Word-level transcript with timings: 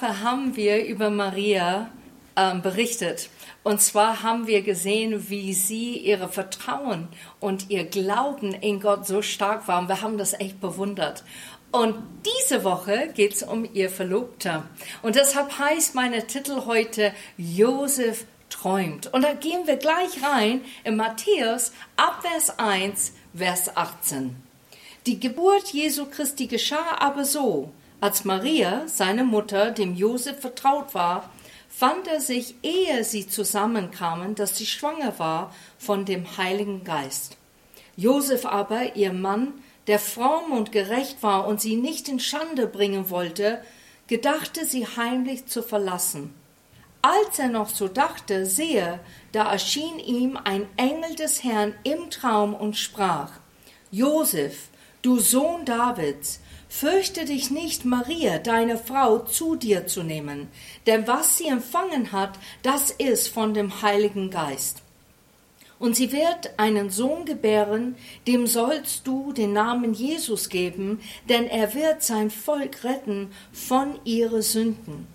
Woche 0.00 0.20
haben 0.22 0.56
wir 0.56 0.84
über 0.86 1.10
Maria 1.10 1.90
ähm, 2.34 2.62
berichtet. 2.62 3.28
Und 3.62 3.82
zwar 3.82 4.22
haben 4.22 4.46
wir 4.46 4.62
gesehen, 4.62 5.28
wie 5.28 5.52
sie 5.52 5.98
ihre 5.98 6.28
Vertrauen 6.30 7.08
und 7.38 7.68
ihr 7.68 7.84
Glauben 7.84 8.54
in 8.54 8.80
Gott 8.80 9.06
so 9.06 9.20
stark 9.20 9.68
war. 9.68 9.78
Und 9.78 9.88
wir 9.88 10.00
haben 10.00 10.16
das 10.16 10.32
echt 10.32 10.58
bewundert. 10.58 11.22
Und 11.70 11.96
diese 12.24 12.64
Woche 12.64 13.10
geht 13.14 13.34
es 13.34 13.42
um 13.42 13.68
ihr 13.74 13.90
Verlobter. 13.90 14.64
Und 15.02 15.16
deshalb 15.16 15.58
heißt 15.58 15.94
meine 15.94 16.26
Titel 16.26 16.62
heute 16.64 17.12
Josef 17.36 18.24
träumt. 18.48 19.12
Und 19.12 19.22
da 19.22 19.34
gehen 19.34 19.66
wir 19.66 19.76
gleich 19.76 20.22
rein 20.22 20.62
in 20.82 20.96
Matthäus 20.96 21.72
ab 21.96 22.22
Vers 22.22 22.58
1, 22.58 23.12
Vers 23.34 23.76
18. 23.76 24.34
Die 25.06 25.20
Geburt 25.20 25.68
Jesu 25.68 26.06
Christi 26.06 26.46
geschah 26.46 26.96
aber 26.98 27.24
so, 27.26 27.70
als 28.00 28.24
Maria, 28.24 28.84
seine 28.86 29.24
Mutter, 29.24 29.70
dem 29.70 29.94
Josef 29.94 30.40
vertraut 30.40 30.94
war, 30.94 31.30
fand 31.68 32.08
er 32.08 32.20
sich, 32.20 32.54
ehe 32.62 33.04
sie 33.04 33.28
zusammenkamen, 33.28 34.34
dass 34.34 34.56
sie 34.56 34.66
schwanger 34.66 35.18
war 35.18 35.54
von 35.78 36.04
dem 36.04 36.36
Heiligen 36.36 36.84
Geist. 36.84 37.36
Josef 37.96 38.46
aber, 38.46 38.96
ihr 38.96 39.12
Mann, 39.12 39.54
der 39.86 39.98
fromm 39.98 40.52
und 40.52 40.72
gerecht 40.72 41.22
war 41.22 41.46
und 41.46 41.60
sie 41.60 41.76
nicht 41.76 42.08
in 42.08 42.20
Schande 42.20 42.66
bringen 42.66 43.10
wollte, 43.10 43.62
gedachte 44.06 44.64
sie 44.64 44.86
heimlich 44.86 45.46
zu 45.46 45.62
verlassen. 45.62 46.34
Als 47.02 47.38
er 47.38 47.48
noch 47.48 47.70
so 47.70 47.88
dachte, 47.88 48.44
sehe, 48.44 49.00
da 49.32 49.50
erschien 49.50 49.98
ihm 49.98 50.38
ein 50.42 50.66
Engel 50.76 51.14
des 51.14 51.42
Herrn 51.44 51.74
im 51.82 52.10
Traum 52.10 52.54
und 52.54 52.76
sprach, 52.76 53.32
Josef, 53.90 54.68
du 55.02 55.18
Sohn 55.18 55.64
Davids, 55.64 56.40
Fürchte 56.72 57.24
dich 57.24 57.50
nicht, 57.50 57.84
Maria, 57.84 58.38
deine 58.38 58.78
Frau, 58.78 59.18
zu 59.18 59.56
dir 59.56 59.88
zu 59.88 60.04
nehmen, 60.04 60.48
denn 60.86 61.06
was 61.08 61.36
sie 61.36 61.48
empfangen 61.48 62.12
hat, 62.12 62.38
das 62.62 62.92
ist 62.92 63.28
von 63.28 63.54
dem 63.54 63.82
Heiligen 63.82 64.30
Geist. 64.30 64.80
Und 65.80 65.96
sie 65.96 66.12
wird 66.12 66.58
einen 66.58 66.88
Sohn 66.88 67.24
gebären, 67.24 67.96
dem 68.28 68.46
sollst 68.46 69.04
du 69.04 69.32
den 69.32 69.52
Namen 69.52 69.94
Jesus 69.94 70.48
geben, 70.48 71.00
denn 71.28 71.48
er 71.48 71.74
wird 71.74 72.04
sein 72.04 72.30
Volk 72.30 72.84
retten 72.84 73.32
von 73.52 73.98
ihren 74.04 74.40
Sünden. 74.40 75.08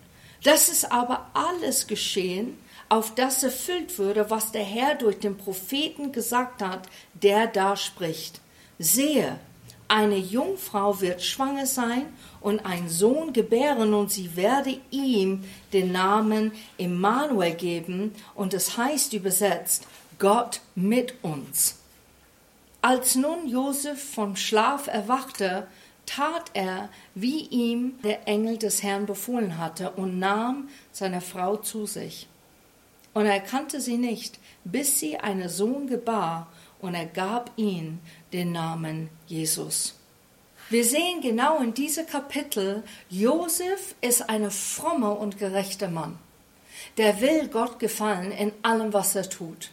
Das 0.43 0.67
ist 0.67 0.91
aber 0.91 1.31
alles 1.33 1.87
geschehen, 1.87 2.57
auf 2.89 3.15
das 3.15 3.43
erfüllt 3.43 3.97
würde, 3.97 4.29
was 4.29 4.51
der 4.51 4.63
Herr 4.63 4.95
durch 4.95 5.19
den 5.19 5.37
Propheten 5.37 6.11
gesagt 6.11 6.61
hat, 6.61 6.89
der 7.13 7.47
da 7.47 7.77
spricht. 7.77 8.41
Sehe, 8.77 9.39
eine 9.87 10.17
Jungfrau 10.17 10.99
wird 10.99 11.21
schwanger 11.21 11.65
sein 11.65 12.05
und 12.41 12.65
einen 12.65 12.89
Sohn 12.89 13.33
gebären 13.33 13.93
und 13.93 14.11
sie 14.11 14.35
werde 14.35 14.79
ihm 14.91 15.43
den 15.73 15.91
Namen 15.91 16.51
Emmanuel 16.77 17.53
geben 17.53 18.13
und 18.33 18.53
es 18.53 18.77
heißt 18.77 19.13
übersetzt 19.13 19.87
Gott 20.17 20.61
mit 20.75 21.15
uns. 21.23 21.79
Als 22.81 23.15
nun 23.15 23.47
Josef 23.47 24.13
vom 24.13 24.35
Schlaf 24.35 24.87
erwachte, 24.87 25.67
tat 26.05 26.51
er, 26.53 26.89
wie 27.15 27.41
ihm 27.47 27.99
der 28.03 28.27
Engel 28.27 28.57
des 28.57 28.83
Herrn 28.83 29.05
befohlen 29.05 29.57
hatte 29.57 29.91
und 29.91 30.19
nahm 30.19 30.69
seine 30.91 31.21
Frau 31.21 31.57
zu 31.57 31.85
sich. 31.85 32.27
Und 33.13 33.25
er 33.25 33.39
kannte 33.39 33.81
sie 33.81 33.97
nicht, 33.97 34.39
bis 34.63 34.99
sie 34.99 35.17
einen 35.17 35.49
Sohn 35.49 35.87
gebar 35.87 36.47
und 36.79 36.93
er 36.93 37.05
gab 37.05 37.51
ihn 37.55 37.99
den 38.35 38.51
Namen 38.51 39.09
Jesus. 39.27 39.95
Wir 40.69 40.83
sehen 40.83 41.21
genau 41.21 41.59
in 41.59 41.73
diesem 41.73 42.05
Kapitel, 42.05 42.83
Josef 43.09 43.95
ist 44.01 44.29
ein 44.29 44.51
frommer 44.51 45.17
und 45.19 45.37
gerechter 45.37 45.87
Mann. 45.87 46.17
Der 46.97 47.21
will 47.21 47.47
Gott 47.47 47.79
gefallen 47.79 48.31
in 48.31 48.51
allem, 48.61 48.91
was 48.91 49.15
er 49.15 49.29
tut. 49.29 49.69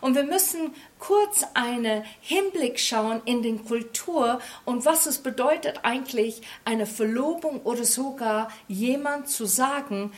Und 0.00 0.16
wir 0.16 0.24
müssen 0.24 0.74
kurz 0.98 1.44
einen 1.54 2.02
Hinblick 2.20 2.80
schauen 2.80 3.20
in 3.24 3.42
den 3.42 3.64
Kultur 3.64 4.40
und 4.64 4.84
was 4.84 5.06
es 5.06 5.18
bedeutet 5.18 5.80
eigentlich, 5.84 6.42
eine 6.64 6.86
Verlobung 6.86 7.60
oder 7.62 7.84
sogar 7.84 8.50
jemand 8.66 9.28
zu 9.28 9.46
sagen, 9.46 10.12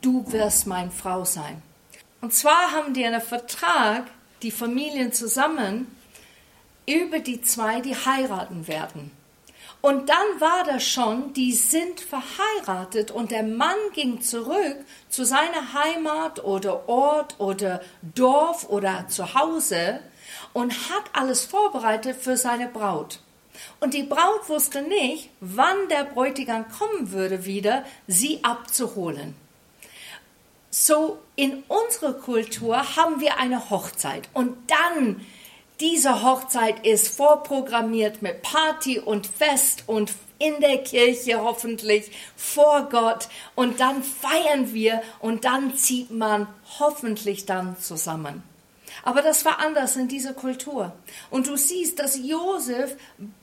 du 0.00 0.24
wirst 0.32 0.66
meine 0.66 0.90
Frau 0.90 1.24
sein. 1.24 1.62
Und 2.20 2.32
zwar 2.32 2.72
haben 2.72 2.94
die 2.94 3.04
einen 3.04 3.20
Vertrag, 3.20 4.06
die 4.42 4.50
Familien 4.50 5.12
zusammen, 5.12 5.86
über 6.88 7.20
die 7.20 7.40
zwei, 7.42 7.80
die 7.80 7.94
heiraten 7.94 8.66
werden. 8.66 9.10
Und 9.80 10.08
dann 10.08 10.40
war 10.40 10.64
das 10.64 10.84
schon, 10.84 11.32
die 11.34 11.52
sind 11.52 12.00
verheiratet 12.00 13.12
und 13.12 13.30
der 13.30 13.44
Mann 13.44 13.76
ging 13.94 14.20
zurück 14.20 14.76
zu 15.08 15.24
seiner 15.24 15.72
Heimat 15.72 16.42
oder 16.42 16.88
Ort 16.88 17.38
oder 17.38 17.80
Dorf 18.02 18.68
oder 18.68 19.06
zu 19.08 19.34
Hause 19.34 20.00
und 20.52 20.72
hat 20.90 21.04
alles 21.12 21.44
vorbereitet 21.44 22.16
für 22.20 22.36
seine 22.36 22.66
Braut. 22.66 23.20
Und 23.78 23.94
die 23.94 24.02
Braut 24.02 24.48
wusste 24.48 24.82
nicht, 24.82 25.30
wann 25.40 25.88
der 25.88 26.04
Bräutigam 26.04 26.66
kommen 26.68 27.12
würde, 27.12 27.44
wieder 27.44 27.84
sie 28.08 28.42
abzuholen. 28.42 29.34
So 30.70 31.18
in 31.36 31.62
unserer 31.68 32.14
Kultur 32.14 32.96
haben 32.96 33.20
wir 33.20 33.38
eine 33.38 33.70
Hochzeit 33.70 34.28
und 34.32 34.56
dann 34.70 35.24
diese 35.80 36.22
Hochzeit 36.22 36.84
ist 36.84 37.08
vorprogrammiert 37.08 38.20
mit 38.20 38.42
Party 38.42 38.98
und 38.98 39.26
Fest 39.26 39.84
und 39.86 40.12
in 40.38 40.60
der 40.60 40.82
Kirche 40.82 41.40
hoffentlich 41.40 42.10
vor 42.36 42.88
Gott 42.90 43.28
und 43.54 43.80
dann 43.80 44.02
feiern 44.02 44.72
wir 44.72 45.02
und 45.20 45.44
dann 45.44 45.76
zieht 45.76 46.10
man 46.10 46.46
hoffentlich 46.78 47.46
dann 47.46 47.78
zusammen. 47.78 48.42
Aber 49.04 49.22
das 49.22 49.44
war 49.44 49.60
anders 49.60 49.96
in 49.96 50.08
dieser 50.08 50.32
Kultur. 50.32 50.92
Und 51.30 51.46
du 51.46 51.56
siehst, 51.56 51.98
dass 51.98 52.18
Josef 52.18 52.96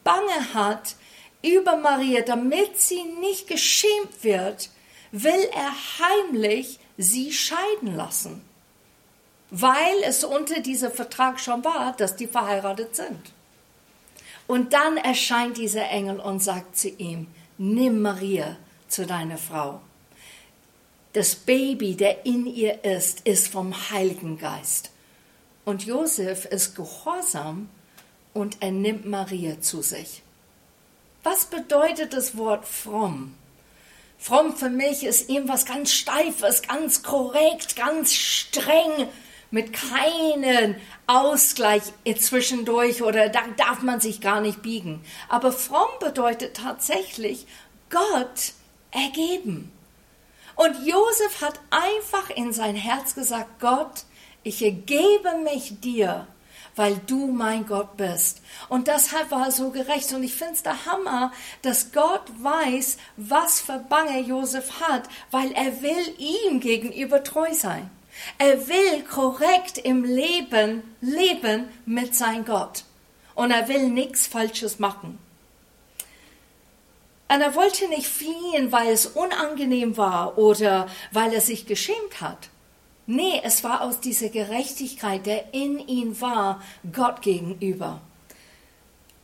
Bange 0.03 0.53
hat 0.53 0.95
über 1.41 1.77
Maria, 1.77 2.21
damit 2.21 2.79
sie 2.79 3.03
nicht 3.21 3.47
geschämt 3.47 4.23
wird, 4.23 4.69
will 5.11 5.49
er 5.53 5.71
heimlich 5.99 6.79
sie 6.97 7.31
scheiden 7.31 7.95
lassen 7.95 8.44
weil 9.51 10.03
es 10.03 10.23
unter 10.23 10.59
diesem 10.61 10.91
Vertrag 10.91 11.39
schon 11.39 11.63
war, 11.63 11.93
dass 11.97 12.15
die 12.15 12.27
verheiratet 12.27 12.95
sind. 12.95 13.33
Und 14.47 14.73
dann 14.73 14.97
erscheint 14.97 15.57
dieser 15.57 15.89
Engel 15.89 16.19
und 16.19 16.41
sagt 16.41 16.77
zu 16.77 16.89
ihm, 16.89 17.27
nimm 17.57 18.01
Maria 18.01 18.57
zu 18.87 19.05
deiner 19.05 19.37
Frau. 19.37 19.81
Das 21.13 21.35
Baby, 21.35 21.95
der 21.95 22.25
in 22.25 22.45
ihr 22.45 22.83
ist, 22.83 23.21
ist 23.21 23.47
vom 23.47 23.73
Heiligen 23.89 24.37
Geist. 24.37 24.91
Und 25.63 25.85
Josef 25.85 26.45
ist 26.45 26.75
gehorsam 26.75 27.69
und 28.33 28.57
er 28.59 28.71
nimmt 28.71 29.05
Maria 29.05 29.59
zu 29.61 29.81
sich. 29.81 30.21
Was 31.23 31.45
bedeutet 31.45 32.13
das 32.13 32.37
Wort 32.37 32.67
fromm? 32.67 33.33
Fromm 34.19 34.55
für 34.55 34.69
mich 34.69 35.03
ist 35.03 35.29
irgendwas 35.29 35.65
ganz 35.65 35.91
Steifes, 35.91 36.61
ganz 36.61 37.01
korrekt, 37.01 37.75
ganz 37.75 38.13
streng, 38.13 39.07
mit 39.51 39.73
keinem 39.73 40.75
Ausgleich 41.07 41.83
zwischendurch 42.19 43.03
oder 43.03 43.29
da 43.29 43.41
darf 43.57 43.81
man 43.81 44.01
sich 44.01 44.21
gar 44.21 44.41
nicht 44.41 44.61
biegen. 44.61 45.03
Aber 45.29 45.51
fromm 45.51 45.89
bedeutet 45.99 46.57
tatsächlich 46.57 47.47
Gott 47.89 48.53
ergeben. 48.91 49.71
Und 50.55 50.85
Josef 50.85 51.41
hat 51.41 51.59
einfach 51.69 52.29
in 52.29 52.53
sein 52.53 52.75
Herz 52.75 53.13
gesagt, 53.13 53.59
Gott, 53.59 54.03
ich 54.43 54.63
ergebe 54.63 55.37
mich 55.43 55.79
dir, 55.81 56.27
weil 56.75 56.97
du 57.07 57.27
mein 57.27 57.65
Gott 57.65 57.97
bist. 57.97 58.41
Und 58.69 58.87
deshalb 58.87 59.31
war 59.31 59.47
er 59.47 59.51
so 59.51 59.71
gerecht. 59.71 60.13
Und 60.13 60.23
ich 60.23 60.33
finde 60.33 60.53
es 60.53 60.63
der 60.63 60.85
Hammer, 60.85 61.31
dass 61.61 61.91
Gott 61.91 62.23
weiß, 62.41 62.97
was 63.17 63.61
für 63.61 63.79
Bange 63.79 64.19
Josef 64.21 64.81
hat, 64.81 65.03
weil 65.31 65.51
er 65.51 65.81
will 65.81 66.15
ihm 66.17 66.59
gegenüber 66.59 67.23
treu 67.23 67.53
sein. 67.53 67.89
Er 68.37 68.67
will 68.67 69.03
korrekt 69.03 69.77
im 69.77 70.03
Leben 70.03 70.83
leben 71.01 71.67
mit 71.85 72.15
sein 72.15 72.45
Gott. 72.45 72.83
Und 73.33 73.51
er 73.51 73.67
will 73.67 73.89
nichts 73.89 74.27
Falsches 74.27 74.79
machen. 74.79 75.19
Und 77.27 77.41
er 77.41 77.55
wollte 77.55 77.87
nicht 77.89 78.07
fliehen, 78.07 78.71
weil 78.71 78.89
es 78.89 79.07
unangenehm 79.07 79.97
war 79.97 80.37
oder 80.37 80.87
weil 81.11 81.33
er 81.33 81.41
sich 81.41 81.65
geschämt 81.65 82.21
hat. 82.21 82.49
Nee, 83.07 83.41
es 83.43 83.63
war 83.63 83.81
aus 83.81 83.99
dieser 83.99 84.29
Gerechtigkeit, 84.29 85.25
der 85.25 85.53
in 85.53 85.79
ihm 85.79 86.19
war, 86.21 86.61
Gott 86.91 87.21
gegenüber. 87.21 88.01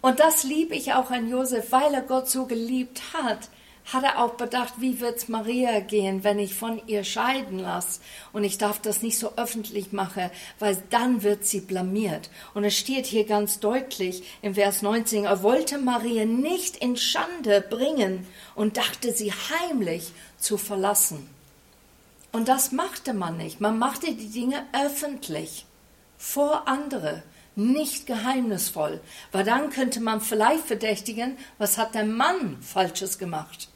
Und 0.02 0.20
das 0.20 0.44
liebe 0.44 0.76
ich 0.76 0.94
auch 0.94 1.12
an 1.12 1.30
Josef, 1.30 1.72
weil 1.72 1.94
er 1.94 2.02
Gott 2.02 2.28
so 2.28 2.46
geliebt 2.46 3.02
hat, 3.14 3.50
hat 3.86 4.04
er 4.04 4.20
auch 4.20 4.36
bedacht, 4.36 4.76
wie 4.78 5.00
wird's 5.00 5.28
Maria 5.28 5.80
gehen, 5.80 6.24
wenn 6.24 6.40
ich 6.40 6.56
von 6.56 6.82
ihr 6.88 7.04
scheiden 7.04 7.60
lasse 7.60 8.00
und 8.32 8.44
ich 8.44 8.58
darf 8.58 8.80
das 8.80 9.02
nicht 9.02 9.18
so 9.18 9.34
öffentlich 9.36 9.92
machen, 9.92 10.30
weil 10.60 10.82
dann 10.90 11.24
wird 11.24 11.46
sie 11.46 11.62
blamiert. 11.62 12.30
Und 12.54 12.64
es 12.64 12.78
steht 12.78 13.06
hier 13.06 13.26
ganz 13.26 13.60
deutlich 13.60 14.24
im 14.42 14.56
Vers 14.56 14.82
19, 14.82 15.26
er 15.26 15.44
wollte 15.44 15.78
Maria 15.78 16.26
nicht 16.26 16.78
in 16.78 16.96
Schande 16.96 17.62
bringen 17.62 18.28
und 18.56 18.78
dachte 18.78 19.12
sie 19.14 19.32
heimlich 19.32 20.12
zu 20.38 20.58
verlassen. 20.58 21.30
Und 22.32 22.48
das 22.48 22.72
machte 22.72 23.14
man 23.14 23.38
nicht. 23.38 23.60
Man 23.60 23.78
machte 23.78 24.14
die 24.14 24.30
Dinge 24.30 24.66
öffentlich 24.74 25.66
vor 26.18 26.68
andere 26.68 27.24
nicht 27.56 28.06
geheimnisvoll, 28.06 29.02
weil 29.32 29.44
dann 29.44 29.70
könnte 29.70 30.00
man 30.00 30.22
vielleicht 30.22 30.66
verdächtigen, 30.66 31.38
was 31.58 31.78
hat 31.78 31.96
der 31.96 32.06
Mann 32.06 32.62
Falsches 32.62 33.18
gemacht. 33.18 33.71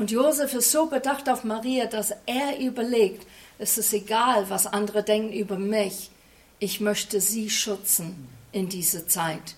Und 0.00 0.10
Josef 0.10 0.54
ist 0.54 0.72
so 0.72 0.86
bedacht 0.86 1.28
auf 1.28 1.44
Maria, 1.44 1.84
dass 1.84 2.14
er 2.24 2.58
überlegt, 2.58 3.26
es 3.58 3.76
ist 3.76 3.92
egal, 3.92 4.48
was 4.48 4.66
andere 4.66 5.02
denken 5.02 5.30
über 5.34 5.58
mich, 5.58 6.10
ich 6.58 6.80
möchte 6.80 7.20
sie 7.20 7.50
schützen 7.50 8.26
in 8.50 8.70
dieser 8.70 9.06
Zeit. 9.06 9.56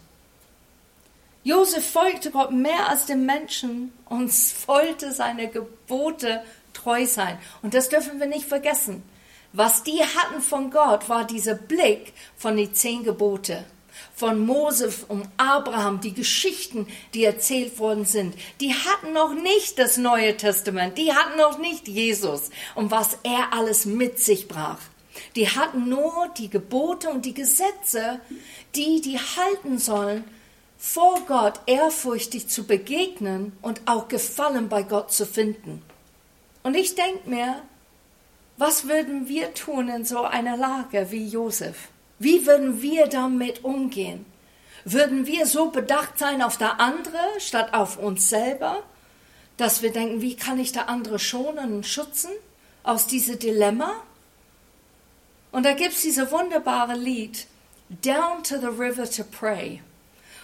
Josef 1.45 1.89
folgte 1.89 2.33
Gott 2.33 2.51
mehr 2.51 2.89
als 2.89 3.07
den 3.07 3.25
Menschen 3.25 3.93
und 4.07 4.33
wollte 4.67 5.13
seine 5.13 5.47
Gebote 5.47 6.43
treu 6.73 7.07
sein. 7.07 7.39
Und 7.63 7.75
das 7.75 7.89
dürfen 7.89 8.19
wir 8.19 8.27
nicht 8.27 8.47
vergessen. 8.47 9.05
Was 9.53 9.85
die 9.85 10.01
hatten 10.01 10.41
von 10.41 10.73
Gott, 10.73 11.09
war 11.09 11.25
dieser 11.25 11.55
Blick 11.55 12.15
von 12.37 12.57
den 12.57 12.75
zehn 12.75 13.05
Gebote. 13.05 13.65
Von 14.15 14.45
Mose 14.45 14.93
und 15.09 15.27
Abraham, 15.37 16.01
die 16.01 16.13
Geschichten, 16.13 16.87
die 17.15 17.25
erzählt 17.25 17.79
worden 17.79 18.05
sind. 18.05 18.35
Die 18.61 18.75
hatten 18.75 19.13
noch 19.13 19.35
nicht 19.35 19.79
das 19.79 19.97
Neue 19.97 20.37
Testament. 20.37 20.99
Die 20.99 21.13
hatten 21.13 21.39
noch 21.39 21.59
nicht 21.59 21.89
Jesus 21.89 22.51
und 22.75 22.91
was 22.91 23.19
er 23.23 23.53
alles 23.53 23.87
mit 23.87 24.19
sich 24.19 24.49
brach. 24.49 24.79
Die 25.37 25.49
hatten 25.49 25.89
nur 25.89 26.29
die 26.37 26.51
Gebote 26.51 27.11
und 27.11 27.25
die 27.25 27.35
Gesetze, 27.35 28.21
die 28.75 29.01
die 29.01 29.19
halten 29.19 29.79
sollen, 29.79 30.25
vor 30.79 31.21
Gott 31.29 31.61
ehrfurchtig 31.67 32.49
zu 32.49 32.65
begegnen 32.65 33.53
und 33.63 33.83
auch 33.87 34.09
Gefallen 34.09 34.69
bei 34.69 34.83
Gott 34.83 35.13
zu 35.13 35.27
finden. 35.27 35.83
Und 36.63 36.75
ich 36.75 36.95
denke 36.95 37.29
mir, 37.29 37.63
was 38.57 38.89
würden 38.89 39.29
wir 39.29 39.55
tun 39.55 39.89
in 39.89 40.05
so 40.05 40.23
einer 40.23 40.57
Lage 40.57 41.11
wie 41.11 41.27
Josef? 41.27 41.89
Wie 42.23 42.47
würden 42.47 42.83
wir 42.83 43.09
damit 43.09 43.65
umgehen? 43.65 44.25
Würden 44.85 45.27
wir 45.27 45.45
so 45.45 45.71
bedacht 45.71 46.19
sein 46.21 46.41
auf 46.41 46.57
der 46.57 46.79
andere 46.79 47.19
statt 47.39 47.75
auf 47.75 47.99
uns 47.99 48.29
selber, 48.29 48.85
dass 49.57 49.83
wir 49.83 49.91
denken, 49.91 50.23
wie 50.23 50.37
kann 50.37 50.61
ich 50.61 50.71
der 50.71 50.89
andere 50.89 51.19
schonen 51.19 51.73
und 51.75 51.87
schützen 51.87 52.31
aus 52.85 53.09
diesem 53.09 53.41
Dilemma? 53.41 53.93
Und 55.51 55.65
da 55.67 55.73
gibt 55.73 55.95
es 55.95 56.03
dieses 56.03 56.31
wunderbare 56.31 56.95
Lied, 56.95 57.49
Down 57.89 58.45
to 58.45 58.59
the 58.61 58.69
River 58.69 59.11
to 59.11 59.25
Pray. 59.25 59.83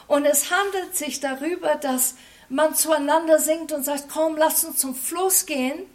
Und 0.09 0.25
es 0.25 0.51
handelt 0.51 0.97
sich 0.97 1.21
darüber, 1.21 1.77
dass 1.77 2.17
man 2.49 2.75
zueinander 2.75 3.39
singt 3.39 3.71
und 3.71 3.85
sagt, 3.85 4.09
komm, 4.13 4.37
lass 4.37 4.65
uns 4.65 4.79
zum 4.79 4.97
Fluss 4.97 5.47
gehen 5.47 5.87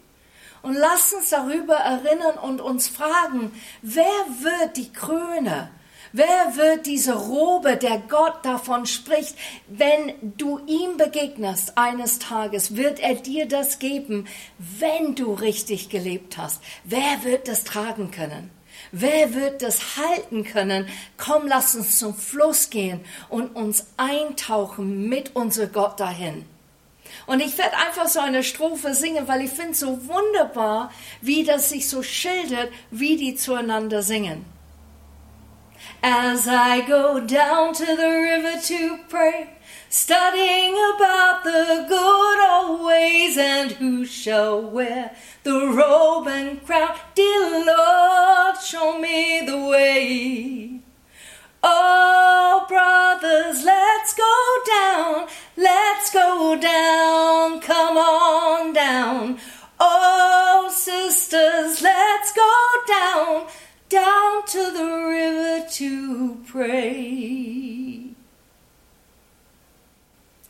und 0.64 0.74
lass 0.74 1.14
uns 1.14 1.30
darüber 1.30 1.76
erinnern 1.76 2.38
und 2.42 2.60
uns 2.60 2.88
fragen, 2.88 3.52
wer 3.84 4.04
wird 4.42 4.78
die 4.78 4.92
Krone? 4.92 5.70
Wer 6.16 6.56
wird 6.56 6.86
diese 6.86 7.16
Robe, 7.16 7.76
der 7.76 7.98
Gott 7.98 8.46
davon 8.46 8.86
spricht, 8.86 9.36
wenn 9.68 10.14
du 10.38 10.60
ihm 10.68 10.96
begegnest 10.98 11.76
eines 11.76 12.20
Tages, 12.20 12.76
wird 12.76 13.00
er 13.00 13.16
dir 13.16 13.48
das 13.48 13.80
geben, 13.80 14.28
wenn 14.58 15.16
du 15.16 15.34
richtig 15.34 15.90
gelebt 15.90 16.38
hast? 16.38 16.62
Wer 16.84 17.24
wird 17.24 17.48
das 17.48 17.64
tragen 17.64 18.12
können? 18.12 18.52
Wer 18.92 19.34
wird 19.34 19.64
das 19.64 19.98
halten 19.98 20.44
können? 20.44 20.88
Komm, 21.18 21.48
lass 21.48 21.76
uns 21.76 21.98
zum 21.98 22.14
Fluss 22.16 22.70
gehen 22.70 23.02
und 23.30 23.56
uns 23.56 23.88
eintauchen 23.98 25.10
mit 25.10 25.36
unser 25.36 25.66
Gott 25.66 26.00
dahin. 26.00 26.46
Und 27.26 27.40
ich 27.40 27.58
werde 27.58 27.78
einfach 27.78 28.08
so 28.08 28.20
eine 28.20 28.44
Strophe 28.44 28.94
singen, 28.94 29.28
weil 29.28 29.42
ich 29.42 29.52
finde 29.52 29.74
so 29.74 30.08
wunderbar, 30.08 30.92
wie 31.22 31.44
das 31.44 31.70
sich 31.70 31.88
so 31.88 32.04
schildert, 32.04 32.72
wie 32.92 33.16
die 33.16 33.36
zueinander 33.36 34.02
singen. 34.02 34.46
As 36.02 36.48
I 36.48 36.82
go 36.82 37.22
down 37.22 37.74
to 37.74 37.86
the 37.86 38.10
river 38.10 38.60
to 38.68 38.98
pray, 39.08 39.48
studying 39.90 40.74
about 40.96 41.44
the 41.46 41.86
good 41.88 42.40
old 42.50 42.86
ways 42.86 43.38
and 43.38 43.72
who 43.74 44.06
shall 44.06 44.62
wear 44.62 45.12
the 45.44 45.68
robe 45.68 46.28
and 46.28 46.66
crown, 46.66 46.98
dear 47.16 47.66
Lord, 47.66 48.58
show 48.62 49.00
me 49.00 49.46
the 49.46 49.58
way. 49.58 50.82
Oh, 51.64 52.66
brothers, 52.68 53.64
let's 53.64 54.14
go 54.14 54.58
down, 54.68 55.28
let's 55.56 56.12
go 56.12 56.58
down, 56.60 57.60
come 57.62 57.98
on 57.98 58.74
down. 58.74 59.40
Oh, 59.80 60.70
sisters, 60.72 61.82
let's 61.82 62.34
go 62.34 62.52
down, 62.88 63.48
down 63.90 64.46
to 64.48 64.72
the 64.72 65.06
river 65.08 65.68
to 65.72 66.38
pray. 66.48 68.14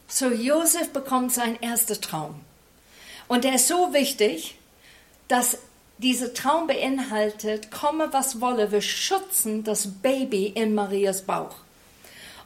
So, 0.07 0.29
Josef 0.29 0.93
bekommt 0.93 1.33
sein 1.33 1.57
erster 1.59 1.99
Traum. 1.99 2.41
Und 3.27 3.45
der 3.45 3.55
ist 3.55 3.67
so 3.67 3.93
wichtig, 3.93 4.59
dass 5.27 5.57
dieser 5.97 6.33
Traum 6.33 6.67
beinhaltet, 6.67 7.71
komme 7.71 8.13
was 8.13 8.39
wolle, 8.41 8.71
wir 8.71 8.81
schützen 8.81 9.63
das 9.63 9.87
Baby 9.87 10.47
in 10.47 10.75
Marias 10.75 11.23
Bauch. 11.23 11.55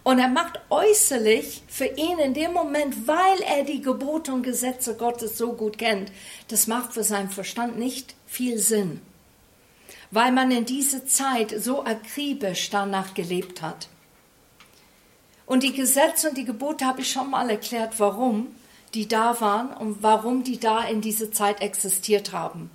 Und 0.08 0.20
er 0.20 0.30
macht 0.30 0.62
äußerlich 0.70 1.64
für 1.68 1.84
ihn 1.84 2.18
in 2.20 2.34
dem 2.34 2.54
Moment, 2.54 3.10
weil 3.10 3.42
er 3.42 3.66
die 3.66 3.82
Gebote 3.82 4.32
und 4.32 4.44
Gesetze 4.44 4.96
Gottes 4.96 5.38
so 5.38 5.52
gut 5.52 5.78
kennt, 5.78 6.14
das 6.48 6.66
macht 6.66 6.94
für 6.94 7.04
seinen 7.04 7.30
Verstand 7.30 7.78
nicht 7.78 8.16
viel 8.26 8.58
Sinn, 8.58 9.02
weil 10.12 10.32
man 10.32 10.50
in 10.50 10.64
dieser 10.64 11.06
Zeit 11.06 11.54
so 11.60 11.84
akribisch 11.84 12.70
danach 12.70 13.16
gelebt 13.16 13.62
hat. 13.62 13.90
Und 15.46 15.64
die 15.64 15.74
Gesetze 15.74 16.30
und 16.30 16.38
die 16.38 16.46
Gebote 16.46 16.86
habe 16.86 17.02
ich 17.02 17.12
schon 17.12 17.30
mal 17.30 17.50
erklärt, 17.50 18.00
warum 18.00 18.56
die 18.94 19.10
da 19.10 19.42
waren 19.42 19.76
und 19.76 20.04
warum 20.04 20.46
die 20.46 20.58
da 20.58 20.86
in 20.86 21.02
dieser 21.02 21.34
Zeit 21.34 21.60
existiert 21.60 22.32
haben. 22.32 22.72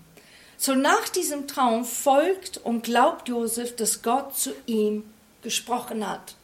So 0.58 0.74
nach 0.74 1.08
diesem 1.08 1.48
Traum 1.48 1.86
folgt 1.86 2.58
und 2.58 2.84
glaubt 2.84 3.30
Josef, 3.30 3.74
dass 3.74 4.02
Gott 4.02 4.36
zu 4.36 4.50
ihm 4.66 5.04
gesprochen 5.40 6.06
hat. 6.06 6.34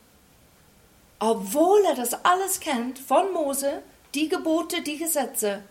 Obwohl 1.19 1.85
er 1.85 1.95
das 1.95 2.25
alles 2.25 2.61
kennt 2.61 2.99
von 2.99 3.33
Mose, 3.33 3.83
die 4.15 4.29
Gebote, 4.29 4.83
die 4.83 4.99
Gesetze, 4.99 5.63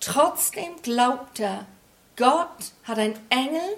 trotzdem 0.00 0.80
glaubt 0.82 1.40
er, 1.40 1.66
Gott 2.16 2.72
hat 2.84 2.98
einen 2.98 3.18
Engel 3.28 3.76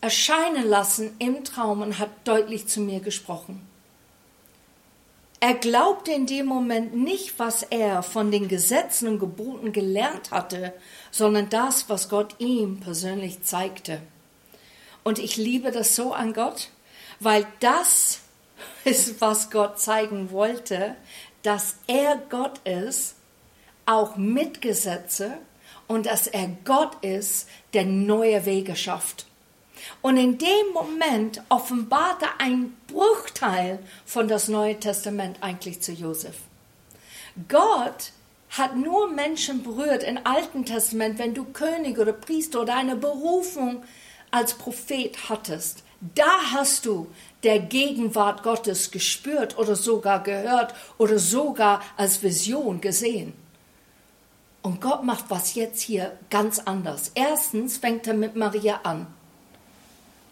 erscheinen 0.00 0.66
lassen 0.68 1.14
im 1.18 1.44
Traum 1.44 1.82
und 1.82 1.98
hat 1.98 2.10
deutlich 2.24 2.66
zu 2.68 2.80
mir 2.80 3.00
gesprochen. 3.00 3.66
Er 5.42 5.54
glaubte 5.54 6.12
in 6.12 6.26
dem 6.26 6.44
Moment 6.44 6.94
nicht, 6.94 7.38
was 7.38 7.62
er 7.62 8.02
von 8.02 8.30
den 8.30 8.46
Gesetzen 8.48 9.08
und 9.08 9.20
Geboten 9.20 9.72
gelernt 9.72 10.32
hatte, 10.32 10.74
sondern 11.10 11.48
das, 11.48 11.88
was 11.88 12.10
Gott 12.10 12.34
ihm 12.38 12.80
persönlich 12.80 13.42
zeigte. 13.42 14.02
Und 15.02 15.18
ich 15.18 15.38
liebe 15.38 15.70
das 15.70 15.96
so 15.96 16.12
an 16.12 16.34
Gott, 16.34 16.68
weil 17.20 17.46
das 17.60 18.20
ist, 18.84 19.20
was 19.20 19.50
Gott 19.50 19.78
zeigen 19.78 20.30
wollte, 20.30 20.96
dass 21.42 21.76
er 21.86 22.20
Gott 22.28 22.58
ist, 22.66 23.16
auch 23.86 24.16
mit 24.16 24.62
Gesetze, 24.62 25.38
und 25.88 26.06
dass 26.06 26.28
er 26.28 26.48
Gott 26.64 27.02
ist, 27.02 27.48
der 27.72 27.84
neue 27.84 28.46
Wege 28.46 28.76
schafft. 28.76 29.26
Und 30.02 30.16
in 30.16 30.38
dem 30.38 30.72
Moment 30.72 31.42
offenbarte 31.48 32.26
ein 32.38 32.76
Bruchteil 32.86 33.80
von 34.06 34.28
das 34.28 34.46
Neue 34.48 34.78
Testament 34.78 35.38
eigentlich 35.40 35.80
zu 35.80 35.92
Josef. 35.92 36.36
Gott 37.48 38.12
hat 38.50 38.76
nur 38.76 39.10
Menschen 39.10 39.62
berührt 39.62 40.02
im 40.02 40.18
Alten 40.24 40.64
Testament, 40.64 41.18
wenn 41.18 41.34
du 41.34 41.44
König 41.44 41.98
oder 41.98 42.12
Priester 42.12 42.62
oder 42.62 42.76
eine 42.76 42.96
Berufung 42.96 43.82
als 44.30 44.54
Prophet 44.54 45.28
hattest. 45.28 45.82
Da 46.00 46.52
hast 46.52 46.86
du 46.86 47.08
der 47.42 47.58
Gegenwart 47.58 48.42
Gottes 48.42 48.90
gespürt 48.90 49.58
oder 49.58 49.76
sogar 49.76 50.22
gehört 50.22 50.74
oder 50.98 51.18
sogar 51.18 51.82
als 51.96 52.22
Vision 52.22 52.80
gesehen. 52.80 53.32
Und 54.62 54.80
Gott 54.80 55.04
macht 55.04 55.26
was 55.28 55.54
jetzt 55.54 55.80
hier 55.80 56.18
ganz 56.28 56.58
anders. 56.58 57.12
Erstens 57.14 57.78
fängt 57.78 58.06
er 58.06 58.14
mit 58.14 58.36
Maria 58.36 58.80
an. 58.82 59.06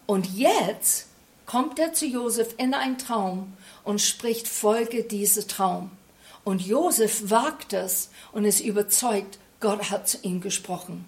Und 0.05 0.37
jetzt 0.37 1.07
kommt 1.45 1.79
er 1.79 1.93
zu 1.93 2.05
Josef 2.05 2.53
in 2.57 2.73
einen 2.73 2.99
Traum 2.99 3.53
und 3.83 4.01
spricht, 4.01 4.47
folge 4.47 5.03
diesem 5.03 5.47
Traum. 5.47 5.91
Und 6.43 6.61
Josef 6.61 7.29
wagt 7.29 7.73
es 7.73 8.09
und 8.31 8.45
ist 8.45 8.59
überzeugt, 8.59 9.39
Gott 9.59 9.89
hat 9.89 10.07
zu 10.07 10.19
ihm 10.21 10.41
gesprochen. 10.41 11.05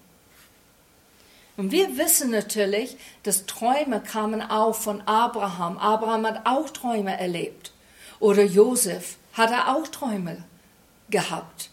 Und 1.62 1.70
wir 1.70 1.96
wissen 1.96 2.32
natürlich, 2.32 2.96
dass 3.22 3.46
Träume 3.46 4.00
kamen 4.00 4.42
auch 4.42 4.74
von 4.74 5.00
Abraham. 5.02 5.78
Abraham 5.78 6.26
hat 6.26 6.44
auch 6.44 6.70
Träume 6.70 7.16
erlebt. 7.16 7.70
Oder 8.18 8.42
Josef 8.42 9.16
hat 9.34 9.52
er 9.52 9.72
auch 9.72 9.86
Träume 9.86 10.42
gehabt. 11.08 11.70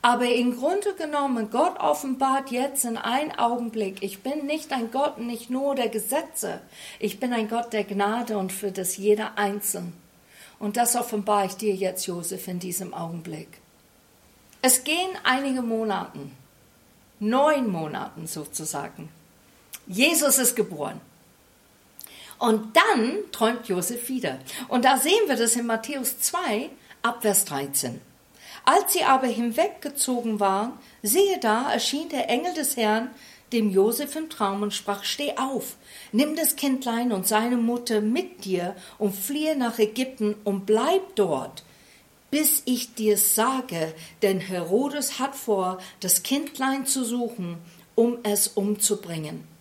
Aber 0.00 0.24
im 0.24 0.56
Grunde 0.56 0.94
genommen, 0.94 1.50
Gott 1.50 1.78
offenbart 1.78 2.50
jetzt 2.50 2.86
in 2.86 2.96
einem 2.96 3.32
Augenblick, 3.32 4.02
ich 4.02 4.22
bin 4.22 4.46
nicht 4.46 4.72
ein 4.72 4.90
Gott, 4.90 5.18
nicht 5.18 5.50
nur 5.50 5.74
der 5.74 5.90
Gesetze, 5.90 6.62
ich 6.98 7.20
bin 7.20 7.34
ein 7.34 7.50
Gott 7.50 7.74
der 7.74 7.84
Gnade 7.84 8.38
und 8.38 8.52
für 8.52 8.72
das 8.72 8.96
jeder 8.96 9.36
Einzelne. 9.36 9.92
Und 10.58 10.78
das 10.78 10.96
offenbare 10.96 11.44
ich 11.44 11.56
dir 11.56 11.74
jetzt, 11.74 12.06
Josef, 12.06 12.48
in 12.48 12.58
diesem 12.58 12.94
Augenblick. 12.94 13.48
Es 14.62 14.82
gehen 14.82 15.10
einige 15.24 15.60
Monate, 15.60 16.20
neun 17.20 17.70
Monaten 17.70 18.26
sozusagen. 18.26 19.10
Jesus 19.86 20.38
ist 20.38 20.56
geboren. 20.56 21.00
Und 22.38 22.76
dann 22.76 23.18
träumt 23.32 23.68
Josef 23.68 24.08
wieder. 24.08 24.38
Und 24.68 24.84
da 24.84 24.98
sehen 24.98 25.26
wir 25.26 25.36
das 25.36 25.56
in 25.56 25.66
Matthäus 25.66 26.18
2, 26.20 26.70
ab 27.02 27.22
Vers 27.22 27.44
13. 27.46 28.00
Als 28.64 28.92
sie 28.92 29.04
aber 29.04 29.28
hinweggezogen 29.28 30.40
waren, 30.40 30.72
siehe 31.02 31.38
da, 31.40 31.72
erschien 31.72 32.08
der 32.08 32.28
Engel 32.28 32.52
des 32.54 32.76
Herrn 32.76 33.10
dem 33.52 33.70
Josef 33.70 34.16
im 34.16 34.28
Traum 34.28 34.62
und 34.62 34.74
sprach, 34.74 35.04
steh 35.04 35.36
auf, 35.36 35.76
nimm 36.10 36.34
das 36.34 36.56
Kindlein 36.56 37.12
und 37.12 37.28
seine 37.28 37.56
Mutter 37.56 38.00
mit 38.00 38.44
dir 38.44 38.74
und 38.98 39.14
fliehe 39.14 39.56
nach 39.56 39.78
Ägypten 39.78 40.34
und 40.44 40.66
bleib 40.66 41.14
dort, 41.14 41.62
bis 42.30 42.62
ich 42.64 42.94
dir 42.94 43.16
sage, 43.16 43.94
denn 44.22 44.40
Herodes 44.40 45.20
hat 45.20 45.36
vor, 45.36 45.78
das 46.00 46.24
Kindlein 46.24 46.86
zu 46.86 47.04
suchen, 47.04 47.58
um 47.94 48.18
es 48.24 48.48
umzubringen. 48.48 49.55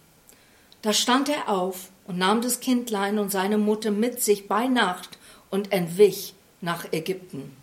Da 0.85 0.93
stand 0.93 1.29
er 1.29 1.49
auf 1.49 1.89
und 2.05 2.19
nahm 2.19 2.43
das 2.43 2.59
Kindlein 2.59 3.17
und 3.17 3.31
seine 3.31 3.57
Mutter 3.57 3.89
mit 3.89 4.21
sich 4.21 4.47
bei 4.47 4.67
Nacht 4.67 5.17
und 5.49 5.71
entwich 5.71 6.35
nach 6.61 6.93
Ägypten 6.93 7.57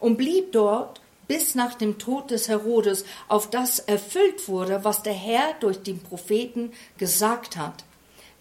und 0.00 0.16
blieb 0.16 0.52
dort 0.52 1.02
bis 1.28 1.54
nach 1.54 1.74
dem 1.74 1.98
Tod 1.98 2.30
des 2.30 2.48
Herodes, 2.48 3.04
auf 3.28 3.50
das 3.50 3.78
erfüllt 3.78 4.48
wurde, 4.48 4.84
was 4.84 5.02
der 5.02 5.12
Herr 5.12 5.52
durch 5.60 5.82
den 5.82 6.02
Propheten 6.02 6.72
gesagt 6.96 7.58
hat. 7.58 7.84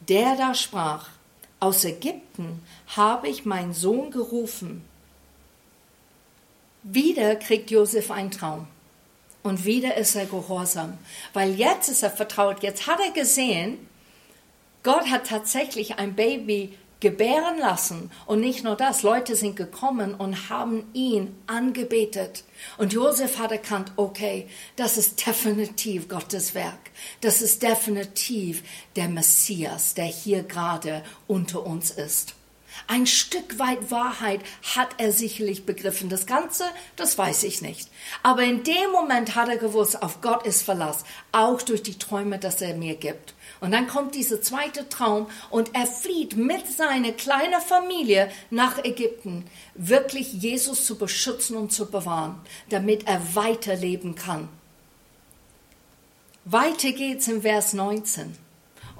Der 0.07 0.37
da 0.37 0.53
sprach, 0.53 1.09
aus 1.59 1.83
Ägypten 1.83 2.63
habe 2.87 3.27
ich 3.27 3.43
meinen 3.43 3.73
Sohn 3.73 4.11
gerufen. 4.11 4.85
Wieder 6.83 7.35
kriegt 7.35 7.69
Josef 7.69 8.09
einen 8.09 8.31
Traum. 8.31 8.65
Und 9.43 9.65
wieder 9.65 9.97
ist 9.97 10.15
er 10.15 10.25
gehorsam, 10.25 10.97
weil 11.33 11.53
jetzt 11.55 11.89
ist 11.89 12.01
er 12.01 12.11
vertraut. 12.11 12.63
Jetzt 12.63 12.87
hat 12.87 12.99
er 13.05 13.11
gesehen, 13.11 13.89
Gott 14.83 15.09
hat 15.09 15.27
tatsächlich 15.27 15.97
ein 15.97 16.15
Baby 16.15 16.77
gebären 17.01 17.57
lassen. 17.59 18.09
Und 18.25 18.39
nicht 18.39 18.63
nur 18.63 18.77
das, 18.77 19.03
Leute 19.03 19.35
sind 19.35 19.57
gekommen 19.57 20.13
und 20.13 20.49
haben 20.49 20.85
ihn 20.93 21.35
angebetet. 21.47 22.45
Und 22.77 22.93
Josef 22.93 23.37
hat 23.37 23.51
erkannt, 23.51 23.91
okay, 23.97 24.47
das 24.77 24.97
ist 24.97 25.25
definitiv 25.25 26.07
Gottes 26.07 26.55
Werk. 26.55 26.91
Das 27.19 27.41
ist 27.41 27.61
definitiv 27.63 28.63
der 28.95 29.09
Messias, 29.09 29.95
der 29.95 30.05
hier 30.05 30.43
gerade 30.43 31.03
unter 31.27 31.65
uns 31.65 31.91
ist. 31.91 32.35
Ein 32.87 33.07
Stück 33.07 33.59
weit 33.59 33.91
Wahrheit 33.91 34.41
hat 34.75 34.89
er 34.97 35.11
sicherlich 35.11 35.65
begriffen. 35.65 36.09
Das 36.09 36.25
Ganze, 36.25 36.65
das 36.95 37.17
weiß 37.17 37.43
ich 37.43 37.61
nicht. 37.61 37.89
Aber 38.23 38.43
in 38.43 38.63
dem 38.63 38.91
Moment 38.91 39.35
hat 39.35 39.49
er 39.49 39.57
gewusst, 39.57 40.01
auf 40.01 40.21
Gott 40.21 40.45
ist 40.45 40.63
Verlass, 40.63 41.03
auch 41.31 41.61
durch 41.61 41.83
die 41.83 41.97
Träume, 41.97 42.39
dass 42.39 42.61
er 42.61 42.75
mir 42.75 42.95
gibt. 42.95 43.33
Und 43.59 43.71
dann 43.71 43.87
kommt 43.87 44.15
dieser 44.15 44.41
zweite 44.41 44.89
Traum 44.89 45.27
und 45.51 45.75
er 45.75 45.85
flieht 45.85 46.35
mit 46.35 46.67
seiner 46.67 47.11
kleinen 47.11 47.61
Familie 47.61 48.31
nach 48.49 48.83
Ägypten, 48.83 49.45
wirklich 49.75 50.33
Jesus 50.33 50.85
zu 50.85 50.97
beschützen 50.97 51.55
und 51.55 51.71
zu 51.71 51.89
bewahren, 51.89 52.41
damit 52.69 53.07
er 53.07 53.35
weiterleben 53.35 54.15
kann. 54.15 54.49
Weiter 56.43 56.91
geht's 56.91 57.27
im 57.27 57.43
Vers 57.43 57.73
19. 57.73 58.35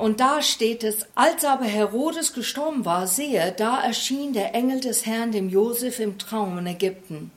Und 0.02 0.20
da 0.20 0.42
steht 0.42 0.84
es, 0.84 1.06
als 1.14 1.46
aber 1.46 1.66
Herodes 1.66 2.34
gestorben 2.34 2.86
war, 2.86 3.06
sehe, 3.06 3.54
da 3.56 3.80
erschien 3.80 4.34
der 4.34 4.56
Engel 4.56 4.80
des 4.80 5.06
Herrn 5.06 5.32
dem 5.32 5.48
Josef 5.48 6.00
im 6.00 6.18
Traum 6.18 6.58
in 6.58 6.66
Ägypten 6.66 7.30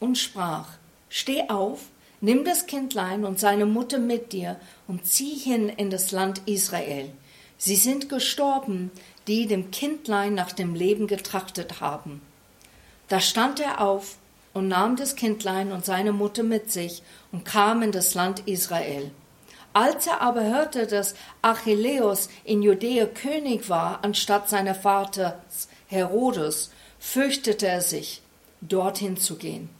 und 0.00 0.18
sprach, 0.18 0.70
steh 1.08 1.48
auf, 1.48 1.82
Nimm 2.20 2.44
das 2.44 2.66
Kindlein 2.66 3.24
und 3.24 3.38
seine 3.38 3.64
Mutter 3.64 4.00
mit 4.00 4.32
dir 4.32 4.56
und 4.88 5.06
zieh 5.06 5.36
hin 5.36 5.68
in 5.68 5.88
das 5.88 6.10
Land 6.10 6.42
Israel. 6.46 7.12
Sie 7.58 7.76
sind 7.76 8.08
gestorben, 8.08 8.90
die 9.28 9.46
dem 9.46 9.70
Kindlein 9.70 10.34
nach 10.34 10.50
dem 10.50 10.74
Leben 10.74 11.06
getrachtet 11.06 11.80
haben. 11.80 12.20
Da 13.06 13.20
stand 13.20 13.60
er 13.60 13.80
auf 13.80 14.16
und 14.52 14.66
nahm 14.66 14.96
das 14.96 15.14
Kindlein 15.14 15.70
und 15.70 15.84
seine 15.84 16.10
Mutter 16.10 16.42
mit 16.42 16.72
sich 16.72 17.04
und 17.30 17.44
kam 17.44 17.82
in 17.82 17.92
das 17.92 18.14
Land 18.14 18.48
Israel. 18.48 19.12
Als 19.72 20.06
er 20.06 20.20
aber 20.20 20.42
hörte, 20.42 20.86
dass 20.86 21.14
Achilleus 21.42 22.28
in 22.44 22.62
Judäa 22.62 23.06
König 23.06 23.68
war, 23.68 24.00
anstatt 24.02 24.48
seiner 24.48 24.74
Vaters 24.74 25.68
Herodes, 25.86 26.70
fürchtete 26.98 27.68
er 27.68 27.80
sich, 27.80 28.22
dorthin 28.60 29.16
zu 29.16 29.36
gehen. 29.36 29.70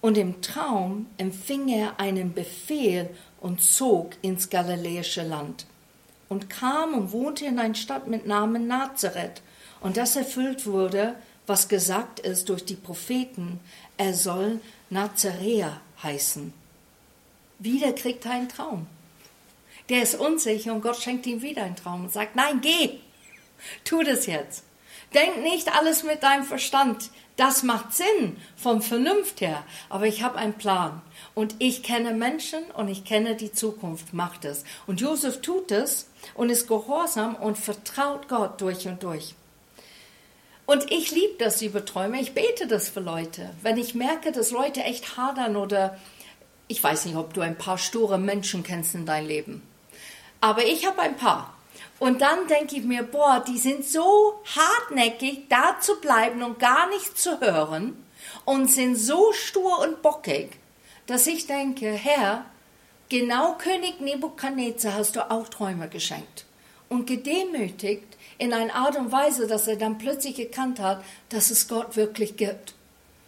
Und 0.00 0.16
im 0.16 0.40
Traum 0.40 1.06
empfing 1.18 1.68
er 1.68 1.98
einen 2.00 2.32
Befehl 2.32 3.10
und 3.40 3.62
zog 3.62 4.12
ins 4.22 4.48
galiläische 4.48 5.22
Land 5.22 5.66
und 6.28 6.50
kam 6.50 6.94
und 6.94 7.12
wohnte 7.12 7.46
in 7.46 7.58
einer 7.58 7.74
Stadt 7.74 8.06
mit 8.06 8.26
Namen 8.26 8.66
Nazareth. 8.66 9.42
Und 9.80 9.96
das 9.96 10.16
erfüllt 10.16 10.66
wurde, 10.66 11.14
was 11.46 11.68
gesagt 11.68 12.20
ist 12.20 12.48
durch 12.48 12.64
die 12.64 12.76
Propheten, 12.76 13.60
er 13.96 14.14
soll 14.14 14.60
Nazaräer 14.90 15.80
heißen. 16.02 16.52
Wieder 17.58 17.92
kriegt 17.92 18.26
er 18.26 18.32
einen 18.32 18.48
Traum. 18.48 18.86
Der 19.88 20.02
ist 20.02 20.16
unsicher 20.16 20.72
und 20.72 20.82
Gott 20.82 20.96
schenkt 20.96 21.26
ihm 21.26 21.42
wieder 21.42 21.62
einen 21.62 21.76
Traum 21.76 22.04
und 22.04 22.12
sagt, 22.12 22.36
nein, 22.36 22.60
geh, 22.60 22.98
tu 23.84 24.02
das 24.02 24.26
jetzt. 24.26 24.64
Denk 25.14 25.42
nicht 25.42 25.74
alles 25.74 26.02
mit 26.02 26.22
deinem 26.22 26.44
Verstand. 26.44 27.10
Das 27.36 27.62
macht 27.62 27.94
Sinn 27.94 28.36
vom 28.56 28.82
Vernunft 28.82 29.40
her, 29.40 29.64
aber 29.88 30.06
ich 30.06 30.22
habe 30.22 30.36
einen 30.36 30.54
Plan 30.54 31.00
und 31.34 31.54
ich 31.60 31.82
kenne 31.82 32.12
Menschen 32.12 32.64
und 32.76 32.88
ich 32.88 33.04
kenne 33.04 33.36
die 33.36 33.52
Zukunft, 33.52 34.12
macht 34.12 34.44
es. 34.44 34.64
Und 34.86 35.00
Josef 35.00 35.40
tut 35.40 35.70
es 35.70 36.10
und 36.34 36.50
ist 36.50 36.66
gehorsam 36.66 37.36
und 37.36 37.56
vertraut 37.56 38.28
Gott 38.28 38.60
durch 38.60 38.88
und 38.88 39.02
durch. 39.02 39.34
Und 40.66 40.90
ich 40.90 41.12
liebe 41.12 41.36
das 41.38 41.62
über 41.62 41.84
Träume, 41.84 42.20
ich 42.20 42.34
bete 42.34 42.66
das 42.66 42.90
für 42.90 43.00
Leute. 43.00 43.50
Wenn 43.62 43.78
ich 43.78 43.94
merke, 43.94 44.32
dass 44.32 44.50
Leute 44.50 44.82
echt 44.82 45.16
hadern 45.16 45.56
oder 45.56 45.96
ich 46.66 46.82
weiß 46.82 47.06
nicht, 47.06 47.16
ob 47.16 47.32
du 47.32 47.40
ein 47.40 47.56
paar 47.56 47.78
sture 47.78 48.18
Menschen 48.18 48.62
kennst 48.62 48.94
in 48.94 49.06
deinem 49.06 49.28
Leben, 49.28 49.62
aber 50.40 50.64
ich 50.64 50.86
habe 50.86 51.00
ein 51.00 51.16
paar. 51.16 51.54
Und 51.98 52.20
dann 52.20 52.46
denke 52.46 52.76
ich 52.76 52.84
mir, 52.84 53.02
boah, 53.02 53.42
die 53.46 53.58
sind 53.58 53.84
so 53.84 54.40
hartnäckig, 54.56 55.48
da 55.48 55.80
zu 55.80 56.00
bleiben 56.00 56.42
und 56.42 56.58
gar 56.60 56.88
nicht 56.90 57.18
zu 57.18 57.40
hören 57.40 58.04
und 58.44 58.70
sind 58.70 58.96
so 58.96 59.32
stur 59.32 59.80
und 59.80 60.00
bockig, 60.00 60.50
dass 61.06 61.26
ich 61.26 61.46
denke, 61.46 61.90
Herr, 61.90 62.44
genau 63.08 63.54
König 63.54 64.00
Nebukadnezar 64.00 64.94
hast 64.94 65.16
du 65.16 65.30
auch 65.30 65.48
Träume 65.48 65.88
geschenkt. 65.88 66.44
Und 66.88 67.06
gedemütigt 67.06 68.16
in 68.38 68.54
einer 68.54 68.74
Art 68.74 68.96
und 68.96 69.12
Weise, 69.12 69.46
dass 69.46 69.66
er 69.66 69.76
dann 69.76 69.98
plötzlich 69.98 70.38
erkannt 70.38 70.80
hat, 70.80 71.02
dass 71.28 71.50
es 71.50 71.68
Gott 71.68 71.96
wirklich 71.96 72.36
gibt. 72.36 72.74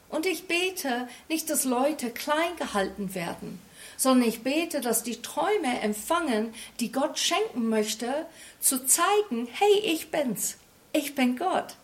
Und 0.09 0.26
ich 0.26 0.47
bete 0.49 1.09
nicht, 1.29 1.50
dass 1.50 1.64
Leute 1.64 2.11
klein 2.11 2.57
gehalten 2.57 3.14
werden, 3.14 3.61
sondern 4.00 4.26
ich 4.30 4.42
bete, 4.42 4.80
dass 4.80 5.02
die 5.02 5.21
Träume 5.21 5.83
empfangen, 5.83 6.54
die 6.80 6.90
Gott 6.90 7.19
schenken 7.19 7.69
möchte, 7.69 8.25
zu 8.59 8.87
zeigen, 8.87 9.47
hey, 9.52 9.78
ich 9.85 10.11
bin's. 10.11 10.57
Ich 10.95 11.14
bin 11.14 11.37
Gott. 11.37 11.76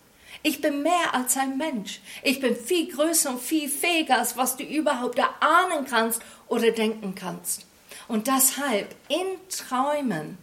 Ich 0.43 0.63
bin 0.63 0.83
mehr 0.83 1.13
als 1.13 1.37
ein 1.37 1.59
Mensch. 1.59 2.01
Ich 2.23 2.41
bin 2.41 2.57
viel 2.57 2.91
größer 2.91 3.29
und 3.29 3.43
viel 3.43 3.69
fähiger, 3.69 4.17
als 4.17 4.35
was 4.39 4.57
du 4.57 4.65
überhaupt 4.65 5.19
erahnen 5.19 5.85
kannst 5.85 6.23
oder 6.49 6.71
denken 6.71 7.15
kannst. 7.15 7.67
Und 8.09 8.29
deshalb 8.29 8.95
in 9.09 9.37
Träumen 9.51 10.39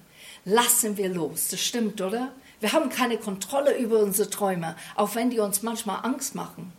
lassen 0.45 0.95
wir 0.95 1.09
los. 1.09 1.47
Das 1.47 1.59
stimmt, 1.59 2.01
oder? 2.01 2.33
Wir 2.59 2.71
haben 2.73 2.89
keine 2.89 3.17
Kontrolle 3.17 3.75
über 3.79 3.97
unsere 3.97 4.29
Träume, 4.29 4.75
auch 4.93 5.15
wenn 5.15 5.31
die 5.31 5.39
uns 5.39 5.63
manchmal 5.63 6.05
Angst 6.05 6.35
machen. 6.35 6.71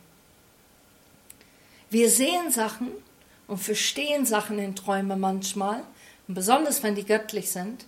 Wir 1.90 2.08
sehen 2.10 2.52
Sachen 2.52 2.92
und 3.46 3.58
verstehen 3.58 4.26
Sachen 4.26 4.58
in 4.58 4.76
Träumen 4.76 5.20
manchmal, 5.20 5.82
und 6.26 6.34
besonders 6.34 6.82
wenn 6.82 6.94
die 6.94 7.04
göttlich 7.04 7.50
sind. 7.50 7.84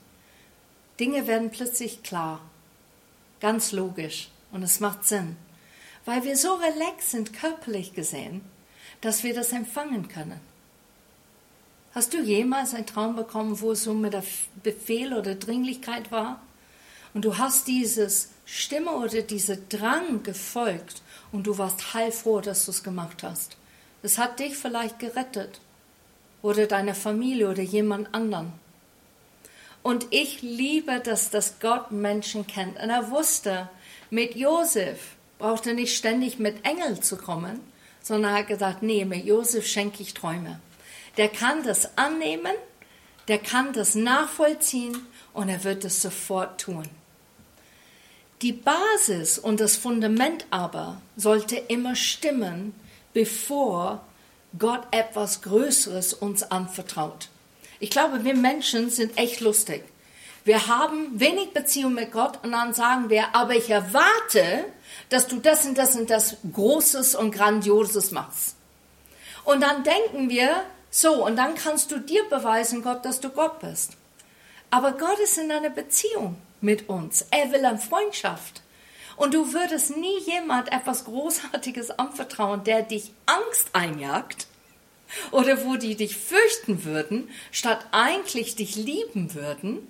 Dinge 1.00 1.26
werden 1.26 1.50
plötzlich 1.50 2.02
klar, 2.02 2.40
ganz 3.40 3.72
logisch 3.72 4.28
und 4.52 4.62
es 4.62 4.80
macht 4.80 5.04
Sinn, 5.04 5.36
weil 6.04 6.24
wir 6.24 6.36
so 6.36 6.54
relaxed 6.54 7.10
sind, 7.10 7.32
körperlich 7.32 7.94
gesehen, 7.94 8.42
dass 9.00 9.22
wir 9.22 9.34
das 9.34 9.52
empfangen 9.52 10.08
können. 10.08 10.40
Hast 11.94 12.12
du 12.12 12.20
jemals 12.22 12.74
einen 12.74 12.86
Traum 12.86 13.16
bekommen, 13.16 13.60
wo 13.60 13.72
es 13.72 13.84
so 13.84 13.94
mit 13.94 14.12
der 14.12 14.24
Befehl 14.62 15.14
oder 15.14 15.34
Dringlichkeit 15.34 16.10
war? 16.10 16.42
Und 17.14 17.24
du 17.24 17.38
hast 17.38 17.68
dieses 17.68 18.30
Stimme 18.44 18.90
oder 18.90 19.22
dieser 19.22 19.56
Drang 19.56 20.22
gefolgt 20.22 21.00
und 21.32 21.46
du 21.46 21.56
warst 21.56 21.94
heilfroh, 21.94 22.42
dass 22.42 22.66
du 22.66 22.70
es 22.70 22.84
gemacht 22.84 23.22
hast. 23.22 23.56
Es 24.06 24.18
hat 24.18 24.38
dich 24.38 24.56
vielleicht 24.56 25.00
gerettet 25.00 25.60
oder 26.40 26.68
deine 26.68 26.94
Familie 26.94 27.50
oder 27.50 27.64
jemand 27.64 28.14
anderen. 28.14 28.52
Und 29.82 30.06
ich 30.10 30.42
liebe, 30.42 31.00
dass 31.00 31.30
das 31.30 31.58
Gott 31.58 31.90
Menschen 31.90 32.46
kennt. 32.46 32.80
Und 32.80 32.88
er 32.88 33.10
wusste, 33.10 33.68
mit 34.10 34.36
Josef 34.36 35.16
braucht 35.40 35.66
er 35.66 35.74
nicht 35.74 35.96
ständig 35.96 36.38
mit 36.38 36.64
Engeln 36.64 37.02
zu 37.02 37.16
kommen, 37.16 37.58
sondern 38.00 38.34
er 38.34 38.38
hat 38.38 38.46
gesagt, 38.46 38.80
nee, 38.84 39.04
mit 39.04 39.24
Josef 39.24 39.66
schenke 39.66 40.04
ich 40.04 40.14
Träume. 40.14 40.60
Der 41.16 41.28
kann 41.28 41.64
das 41.64 41.98
annehmen, 41.98 42.54
der 43.26 43.38
kann 43.38 43.72
das 43.72 43.96
nachvollziehen 43.96 44.96
und 45.32 45.48
er 45.48 45.64
wird 45.64 45.84
es 45.84 46.00
sofort 46.00 46.60
tun. 46.60 46.88
Die 48.40 48.52
Basis 48.52 49.36
und 49.36 49.58
das 49.58 49.74
Fundament 49.74 50.46
aber 50.50 51.02
sollte 51.16 51.56
immer 51.56 51.96
stimmen, 51.96 52.72
bevor 53.16 54.04
Gott 54.58 54.82
etwas 54.90 55.40
Größeres 55.40 56.12
uns 56.12 56.42
anvertraut. 56.50 57.30
Ich 57.80 57.88
glaube, 57.88 58.24
wir 58.24 58.34
Menschen 58.34 58.90
sind 58.90 59.16
echt 59.16 59.40
lustig. 59.40 59.84
Wir 60.44 60.66
haben 60.66 61.18
wenig 61.18 61.54
Beziehung 61.54 61.94
mit 61.94 62.12
Gott 62.12 62.38
und 62.44 62.52
dann 62.52 62.74
sagen 62.74 63.08
wir, 63.08 63.34
aber 63.34 63.54
ich 63.54 63.70
erwarte, 63.70 64.66
dass 65.08 65.28
du 65.28 65.38
das 65.38 65.64
und 65.64 65.78
das 65.78 65.96
und 65.96 66.10
das 66.10 66.36
Großes 66.52 67.14
und 67.14 67.30
Grandioses 67.30 68.10
machst. 68.10 68.54
Und 69.44 69.62
dann 69.62 69.82
denken 69.82 70.28
wir, 70.28 70.50
so, 70.90 71.24
und 71.24 71.36
dann 71.36 71.54
kannst 71.54 71.90
du 71.92 71.98
dir 71.98 72.22
beweisen, 72.28 72.82
Gott, 72.82 73.02
dass 73.06 73.20
du 73.20 73.30
Gott 73.30 73.60
bist. 73.60 73.92
Aber 74.70 74.92
Gott 74.92 75.18
ist 75.20 75.38
in 75.38 75.50
einer 75.50 75.70
Beziehung 75.70 76.36
mit 76.60 76.90
uns. 76.90 77.24
Er 77.30 77.50
will 77.50 77.64
eine 77.64 77.78
Freundschaft. 77.78 78.60
Und 79.16 79.34
du 79.34 79.52
würdest 79.52 79.96
nie 79.96 80.18
jemand 80.26 80.70
etwas 80.72 81.04
Großartiges 81.04 81.98
anvertrauen, 81.98 82.64
der 82.64 82.82
dich 82.82 83.12
Angst 83.24 83.70
einjagt 83.72 84.46
oder 85.30 85.64
wo 85.64 85.76
die 85.76 85.94
dich 85.94 86.16
fürchten 86.16 86.84
würden, 86.84 87.28
statt 87.50 87.86
eigentlich 87.92 88.56
dich 88.56 88.76
lieben 88.76 89.34
würden, 89.34 89.86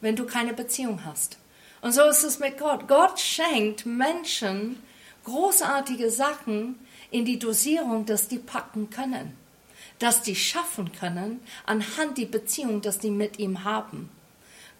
wenn 0.00 0.16
du 0.16 0.26
keine 0.26 0.52
Beziehung 0.52 1.04
hast. 1.04 1.38
Und 1.80 1.92
so 1.92 2.02
ist 2.02 2.24
es 2.24 2.38
mit 2.38 2.58
Gott. 2.58 2.88
Gott 2.88 3.18
schenkt 3.18 3.86
Menschen 3.86 4.82
großartige 5.24 6.10
Sachen 6.10 6.78
in 7.10 7.24
die 7.24 7.38
Dosierung, 7.38 8.06
dass 8.06 8.28
die 8.28 8.38
packen 8.38 8.90
können, 8.90 9.36
dass 9.98 10.22
die 10.22 10.36
schaffen 10.36 10.92
können 10.92 11.40
anhand 11.66 12.18
die 12.18 12.26
Beziehung, 12.26 12.82
dass 12.82 12.98
die 12.98 13.10
mit 13.10 13.38
ihm 13.38 13.64
haben. 13.64 14.10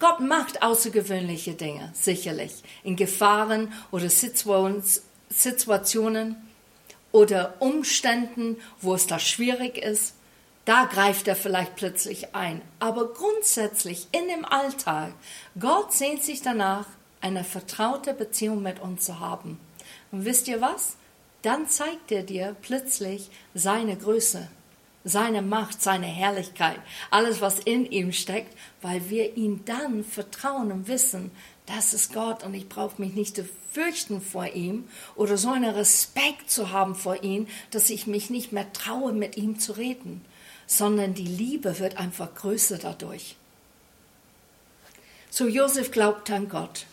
Gott 0.02 0.18
macht 0.18 0.62
außergewöhnliche 0.64 1.54
Dinge, 1.54 1.92
sicherlich, 1.94 2.64
in 2.82 2.96
Gefahren 2.96 3.72
oder 3.92 4.10
Situationen 4.10 6.36
oder 7.12 7.54
Umständen, 7.60 8.56
wo 8.80 8.96
es 8.96 9.06
da 9.06 9.20
schwierig 9.20 9.78
ist. 9.78 10.14
Da 10.64 10.86
greift 10.86 11.28
er 11.28 11.36
vielleicht 11.36 11.76
plötzlich 11.76 12.34
ein. 12.34 12.62
Aber 12.80 13.12
grundsätzlich 13.12 14.08
in 14.10 14.26
dem 14.26 14.44
Alltag, 14.44 15.12
Gott 15.60 15.92
sehnt 15.92 16.24
sich 16.24 16.42
danach, 16.42 16.86
eine 17.20 17.44
vertraute 17.44 18.12
Beziehung 18.12 18.60
mit 18.60 18.80
uns 18.80 19.04
zu 19.04 19.20
haben. 19.20 19.60
Und 20.10 20.24
wisst 20.24 20.48
ihr 20.48 20.60
was? 20.60 20.96
Dann 21.42 21.68
zeigt 21.68 22.10
er 22.10 22.24
dir 22.24 22.56
plötzlich 22.60 23.30
seine 23.54 23.96
Größe 23.96 24.48
seine 25.04 25.42
Macht, 25.42 25.82
seine 25.82 26.06
Herrlichkeit, 26.06 26.78
alles, 27.10 27.40
was 27.40 27.58
in 27.58 27.90
ihm 27.90 28.12
steckt, 28.12 28.56
weil 28.80 29.10
wir 29.10 29.36
ihm 29.36 29.64
dann 29.64 30.04
vertrauen 30.04 30.70
und 30.70 30.88
wissen, 30.88 31.30
das 31.66 31.94
ist 31.94 32.12
Gott 32.12 32.44
und 32.44 32.54
ich 32.54 32.68
brauche 32.68 33.00
mich 33.00 33.14
nicht 33.14 33.36
zu 33.36 33.48
fürchten 33.72 34.20
vor 34.20 34.46
ihm 34.46 34.88
oder 35.14 35.36
so 35.36 35.50
einen 35.50 35.74
Respekt 35.74 36.50
zu 36.50 36.70
haben 36.70 36.94
vor 36.94 37.22
ihm, 37.22 37.46
dass 37.70 37.90
ich 37.90 38.06
mich 38.06 38.30
nicht 38.30 38.52
mehr 38.52 38.72
traue, 38.72 39.12
mit 39.12 39.36
ihm 39.36 39.58
zu 39.58 39.72
reden, 39.72 40.24
sondern 40.66 41.14
die 41.14 41.26
Liebe 41.26 41.78
wird 41.78 41.96
einfach 41.96 42.34
größer 42.34 42.78
dadurch. 42.78 43.36
So 45.30 45.46
Josef 45.46 45.90
glaubte 45.90 46.34
an 46.34 46.48
Gott. 46.48 46.86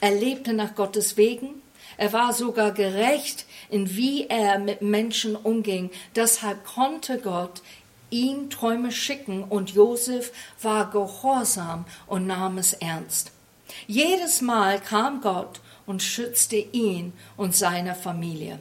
Er 0.00 0.12
lebte 0.12 0.52
nach 0.52 0.74
Gottes 0.74 1.16
Wegen 1.16 1.62
er 1.96 2.12
war 2.12 2.32
sogar 2.32 2.72
gerecht 2.72 3.46
in 3.68 3.96
wie 3.96 4.26
er 4.26 4.58
mit 4.58 4.82
Menschen 4.82 5.36
umging. 5.36 5.90
Deshalb 6.16 6.64
konnte 6.64 7.18
Gott 7.18 7.62
ihm 8.10 8.50
Träume 8.50 8.92
schicken 8.92 9.44
und 9.44 9.70
Josef 9.70 10.32
war 10.60 10.90
gehorsam 10.90 11.84
und 12.06 12.26
nahm 12.26 12.58
es 12.58 12.72
ernst. 12.72 13.32
Jedes 13.86 14.40
Mal 14.40 14.80
kam 14.80 15.20
Gott 15.20 15.60
und 15.86 16.02
schützte 16.02 16.56
ihn 16.56 17.12
und 17.36 17.54
seine 17.54 17.94
Familie. 17.94 18.58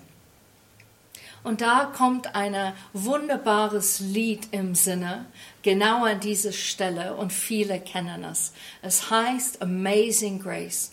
Und 1.44 1.62
da 1.62 1.86
kommt 1.86 2.36
ein 2.36 2.74
wunderbares 2.94 4.02
Lied 4.02 4.50
im 4.52 4.76
Sinne, 4.76 5.26
genau 5.62 6.04
an 6.04 6.20
dieser 6.20 6.52
Stelle, 6.52 7.16
und 7.16 7.32
viele 7.32 7.80
kennen 7.80 8.26
es. 8.26 8.52
Es 8.82 9.10
heißt 9.10 9.62
Amazing 9.62 10.40
Grace. 10.40 10.92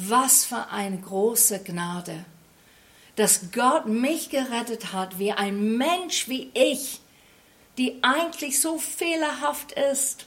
Was 0.00 0.44
für 0.44 0.68
eine 0.70 0.96
große 0.96 1.58
Gnade, 1.64 2.24
dass 3.16 3.50
Gott 3.50 3.86
mich 3.86 4.30
gerettet 4.30 4.92
hat, 4.92 5.18
wie 5.18 5.32
ein 5.32 5.76
Mensch 5.76 6.28
wie 6.28 6.52
ich, 6.54 7.00
die 7.78 7.98
eigentlich 8.02 8.60
so 8.60 8.78
fehlerhaft 8.78 9.72
ist, 9.72 10.26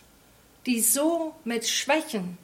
die 0.65 0.81
so 0.81 1.33
mit 1.45 1.65
Schwächen 1.69 2.37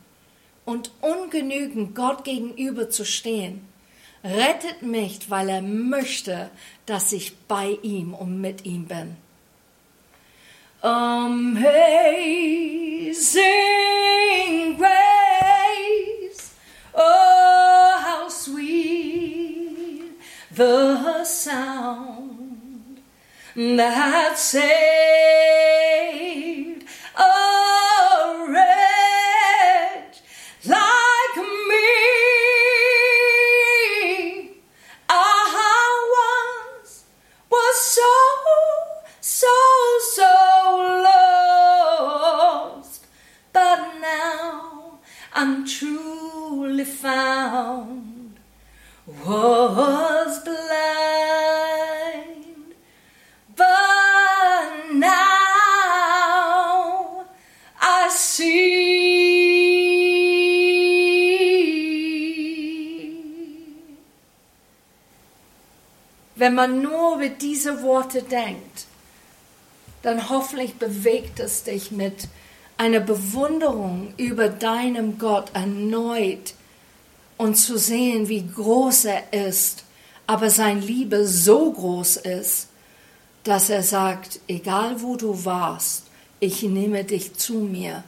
und 0.63 0.91
Ungenügen 1.01 1.93
Gott 1.93 2.23
gegenüber 2.23 2.89
zu 2.89 3.03
stehen, 3.03 3.67
rettet 4.23 4.81
mich, 4.81 5.29
weil 5.29 5.49
er 5.49 5.61
möchte, 5.61 6.49
dass 6.85 7.11
ich 7.11 7.35
bei 7.39 7.77
ihm 7.81 8.13
und 8.13 8.39
mit 8.39 8.65
ihm 8.65 8.85
bin. 8.85 9.17
Amazing 10.81 11.67
grace. 14.77 15.06
The 20.57 21.23
sound 21.23 22.99
that 23.55 24.39
saved 24.39 25.86
Wenn 66.47 66.55
man 66.55 66.81
nur 66.81 67.15
über 67.15 67.27
diese 67.27 67.83
Worte 67.83 68.23
denkt, 68.23 68.85
dann 70.01 70.29
hoffentlich 70.29 70.75
bewegt 70.75 71.41
es 71.41 71.63
dich 71.63 71.91
mit 71.91 72.29
eine 72.77 73.01
Bewunderung 73.01 74.13
über 74.15 74.47
deinem 74.47 75.19
Gott 75.19 75.51
erneut 75.53 76.53
und 77.35 77.55
zu 77.55 77.77
sehen, 77.77 78.29
wie 78.29 78.47
groß 78.47 79.03
er 79.03 79.33
ist, 79.33 79.83
aber 80.25 80.49
sein 80.49 80.81
Liebe 80.81 81.27
so 81.27 81.69
groß 81.69 82.15
ist, 82.15 82.69
dass 83.43 83.69
er 83.69 83.83
sagt, 83.83 84.39
egal 84.47 85.01
wo 85.01 85.17
du 85.17 85.43
warst, 85.43 86.03
ich 86.39 86.63
nehme 86.63 87.03
dich 87.03 87.33
zu 87.33 87.55
mir 87.55 88.05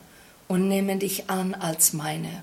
und 0.47 0.69
nehme 0.69 0.95
dich 0.95 1.29
an 1.29 1.55
als 1.55 1.91
meine. 1.91 2.41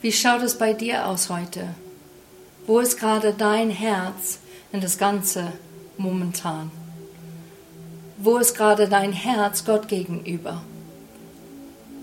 Wie 0.00 0.12
schaut 0.12 0.42
es 0.42 0.56
bei 0.56 0.74
dir 0.74 1.08
aus 1.08 1.28
heute? 1.28 1.74
Wo 2.68 2.78
ist 2.78 3.00
gerade 3.00 3.34
dein 3.36 3.68
Herz 3.68 4.38
in 4.70 4.80
das 4.80 4.96
Ganze 4.96 5.52
momentan? 5.96 6.70
Wo 8.16 8.36
ist 8.36 8.54
gerade 8.54 8.88
dein 8.88 9.12
Herz 9.12 9.64
Gott 9.64 9.88
gegenüber? 9.88 10.62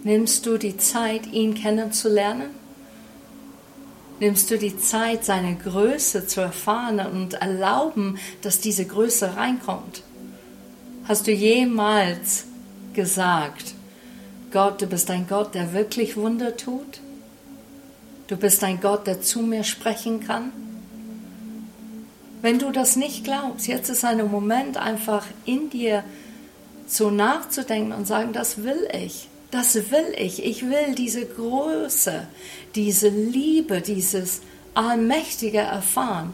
Nimmst 0.03 0.45
du 0.45 0.57
die 0.57 0.75
Zeit, 0.75 1.25
ihn 1.27 1.53
kennenzulernen? 1.53 2.49
Nimmst 4.19 4.51
du 4.51 4.57
die 4.57 4.77
Zeit, 4.77 5.23
seine 5.23 5.55
Größe 5.55 6.27
zu 6.27 6.41
erfahren 6.41 6.99
und 6.99 7.35
erlauben, 7.35 8.17
dass 8.41 8.59
diese 8.59 8.85
Größe 8.85 9.37
reinkommt? 9.37 10.03
Hast 11.07 11.27
du 11.27 11.31
jemals 11.31 12.43
gesagt, 12.93 13.73
Gott, 14.51 14.81
du 14.81 14.87
bist 14.87 15.09
ein 15.11 15.27
Gott, 15.29 15.55
der 15.55 15.71
wirklich 15.71 16.17
Wunder 16.17 16.57
tut? 16.57 16.99
Du 18.27 18.37
bist 18.37 18.63
ein 18.63 18.81
Gott, 18.81 19.05
der 19.05 19.21
zu 19.21 19.41
mir 19.41 19.63
sprechen 19.63 20.19
kann? 20.19 20.51
Wenn 22.41 22.59
du 22.59 22.71
das 22.71 22.95
nicht 22.95 23.23
glaubst, 23.23 23.67
jetzt 23.67 23.89
ist 23.89 24.03
ein 24.03 24.29
Moment 24.29 24.77
einfach 24.77 25.25
in 25.45 25.69
dir 25.69 26.03
so 26.87 27.09
nachzudenken 27.09 27.91
und 27.91 28.05
sagen, 28.05 28.33
das 28.33 28.63
will 28.63 28.87
ich. 28.93 29.27
Das 29.51 29.75
will 29.75 30.13
ich. 30.17 30.43
Ich 30.43 30.63
will 30.63 30.95
diese 30.95 31.25
Größe, 31.25 32.27
diese 32.73 33.09
Liebe, 33.09 33.81
dieses 33.81 34.41
Allmächtige 34.73 35.59
erfahren. 35.59 36.33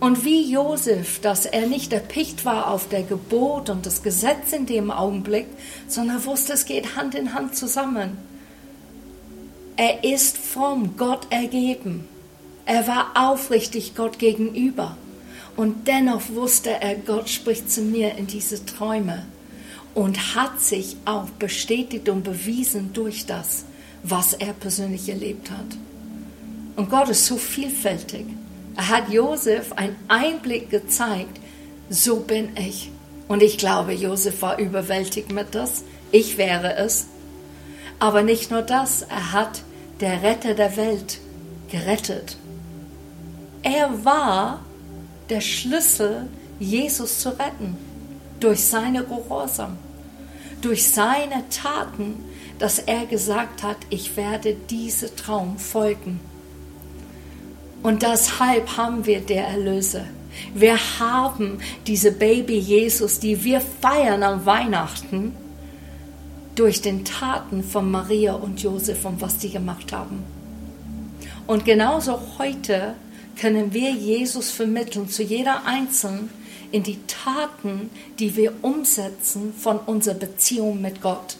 Und 0.00 0.24
wie 0.24 0.50
Josef, 0.50 1.20
dass 1.20 1.46
er 1.46 1.66
nicht 1.66 1.92
erpicht 1.92 2.44
war 2.44 2.70
auf 2.70 2.88
der 2.88 3.02
Gebot 3.02 3.70
und 3.70 3.86
das 3.86 4.02
Gesetz 4.02 4.52
in 4.52 4.66
dem 4.66 4.90
Augenblick, 4.90 5.46
sondern 5.88 6.24
wusste, 6.26 6.52
es 6.52 6.66
geht 6.66 6.96
Hand 6.96 7.14
in 7.14 7.32
Hand 7.32 7.56
zusammen. 7.56 8.18
Er 9.76 10.04
ist 10.04 10.38
vom 10.38 10.96
Gott 10.96 11.26
ergeben. 11.30 12.06
Er 12.64 12.86
war 12.86 13.12
aufrichtig 13.14 13.94
Gott 13.94 14.18
gegenüber. 14.18 14.96
Und 15.56 15.86
dennoch 15.86 16.22
wusste 16.30 16.70
er, 16.80 16.94
Gott 16.94 17.28
spricht 17.28 17.70
zu 17.70 17.82
mir 17.82 18.16
in 18.16 18.26
diese 18.26 18.64
Träume 18.64 19.26
und 19.94 20.34
hat 20.34 20.60
sich 20.60 20.96
auch 21.04 21.28
bestätigt 21.38 22.08
und 22.08 22.24
bewiesen 22.24 22.92
durch 22.92 23.26
das, 23.26 23.64
was 24.02 24.32
er 24.32 24.52
persönlich 24.52 25.08
erlebt 25.08 25.50
hat. 25.50 25.78
Und 26.76 26.90
Gott 26.90 27.08
ist 27.08 27.26
so 27.26 27.36
vielfältig. 27.36 28.26
Er 28.76 28.88
hat 28.88 29.08
Josef 29.10 29.72
einen 29.72 29.96
Einblick 30.08 30.70
gezeigt, 30.70 31.38
so 31.88 32.16
bin 32.16 32.50
ich. 32.56 32.90
Und 33.28 33.42
ich 33.42 33.58
glaube, 33.58 33.92
Josef 33.92 34.42
war 34.42 34.58
überwältigt 34.58 35.30
mit 35.32 35.54
das. 35.54 35.84
Ich 36.10 36.36
wäre 36.36 36.76
es. 36.76 37.06
Aber 38.04 38.22
nicht 38.22 38.50
nur 38.50 38.60
das, 38.60 39.00
er 39.00 39.32
hat 39.32 39.62
der 40.00 40.22
Retter 40.22 40.52
der 40.52 40.76
Welt 40.76 41.20
gerettet. 41.70 42.36
Er 43.62 44.04
war 44.04 44.60
der 45.30 45.40
Schlüssel, 45.40 46.28
Jesus 46.60 47.20
zu 47.20 47.30
retten, 47.30 47.78
durch 48.40 48.62
seine 48.62 49.04
Gehorsam, 49.04 49.78
durch 50.60 50.86
seine 50.86 51.48
Taten, 51.48 52.16
dass 52.58 52.78
er 52.78 53.06
gesagt 53.06 53.62
hat, 53.62 53.78
ich 53.88 54.18
werde 54.18 54.54
diese 54.68 55.16
Traum 55.16 55.56
folgen. 55.56 56.20
Und 57.82 58.02
deshalb 58.02 58.76
haben 58.76 59.06
wir 59.06 59.20
der 59.22 59.48
Erlöser. 59.48 60.04
Wir 60.52 60.76
haben 61.00 61.58
diese 61.86 62.12
Baby 62.12 62.58
Jesus, 62.58 63.18
die 63.18 63.44
wir 63.44 63.62
feiern 63.62 64.22
am 64.22 64.44
Weihnachten, 64.44 65.34
durch 66.54 66.80
den 66.80 67.04
Taten 67.04 67.64
von 67.64 67.90
Maria 67.90 68.34
und 68.34 68.62
Josef 68.62 69.04
und 69.04 69.20
was 69.20 69.40
sie 69.40 69.50
gemacht 69.50 69.92
haben. 69.92 70.22
Und 71.46 71.64
genauso 71.64 72.20
heute 72.38 72.94
können 73.38 73.74
wir 73.74 73.90
Jesus 73.90 74.50
vermitteln 74.50 75.08
zu 75.08 75.22
jeder 75.22 75.66
Einzelnen 75.66 76.30
in 76.70 76.82
die 76.82 76.98
Taten, 77.06 77.90
die 78.18 78.36
wir 78.36 78.52
umsetzen 78.62 79.52
von 79.52 79.78
unserer 79.78 80.14
Beziehung 80.14 80.80
mit 80.80 81.02
Gott. 81.02 81.36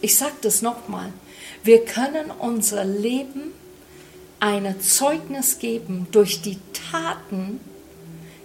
Ich 0.00 0.16
sage 0.16 0.34
das 0.42 0.62
nochmal. 0.62 1.12
Wir 1.64 1.84
können 1.84 2.30
unser 2.30 2.84
Leben 2.84 3.52
ein 4.40 4.80
Zeugnis 4.80 5.60
geben 5.60 6.08
durch 6.10 6.42
die 6.42 6.58
Taten, 6.90 7.60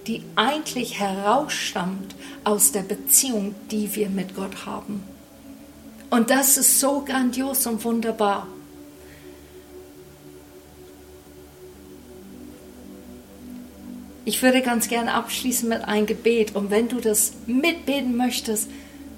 die 0.05 0.23
eigentlich 0.35 0.99
herausstammt 0.99 2.15
aus 2.43 2.71
der 2.71 2.83
Beziehung, 2.83 3.55
die 3.71 3.95
wir 3.95 4.09
mit 4.09 4.35
Gott 4.35 4.65
haben. 4.65 5.03
Und 6.09 6.29
das 6.29 6.57
ist 6.57 6.79
so 6.79 7.01
grandios 7.01 7.65
und 7.67 7.83
wunderbar. 7.83 8.47
Ich 14.23 14.41
würde 14.41 14.61
ganz 14.61 14.87
gerne 14.87 15.13
abschließen 15.13 15.69
mit 15.69 15.83
einem 15.83 16.05
Gebet. 16.05 16.55
Und 16.55 16.69
wenn 16.69 16.89
du 16.89 16.99
das 16.99 17.33
mitbeten 17.45 18.17
möchtest, 18.17 18.69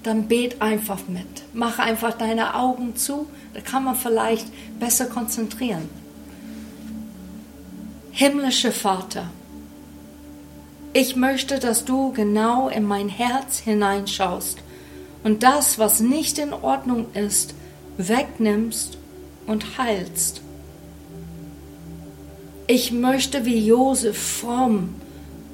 dann 0.02 0.28
bet 0.28 0.62
einfach 0.62 1.08
mit. 1.08 1.26
Mach 1.52 1.78
einfach 1.78 2.14
deine 2.14 2.54
Augen 2.54 2.96
zu. 2.96 3.26
Da 3.54 3.60
kann 3.60 3.84
man 3.84 3.96
vielleicht 3.96 4.46
besser 4.78 5.06
konzentrieren. 5.06 5.88
Himmlischer 8.12 8.72
Vater, 8.72 9.30
ich 10.92 11.14
möchte, 11.14 11.60
dass 11.60 11.84
du 11.84 12.12
genau 12.12 12.68
in 12.68 12.84
mein 12.84 13.08
Herz 13.08 13.58
hineinschaust 13.58 14.58
und 15.22 15.42
das, 15.42 15.78
was 15.78 16.00
nicht 16.00 16.38
in 16.38 16.52
Ordnung 16.52 17.06
ist, 17.14 17.54
wegnimmst 17.96 18.96
und 19.46 19.78
heilst. 19.78 20.42
Ich 22.66 22.92
möchte 22.92 23.44
wie 23.44 23.66
Josef 23.66 24.16
fromm, 24.16 24.94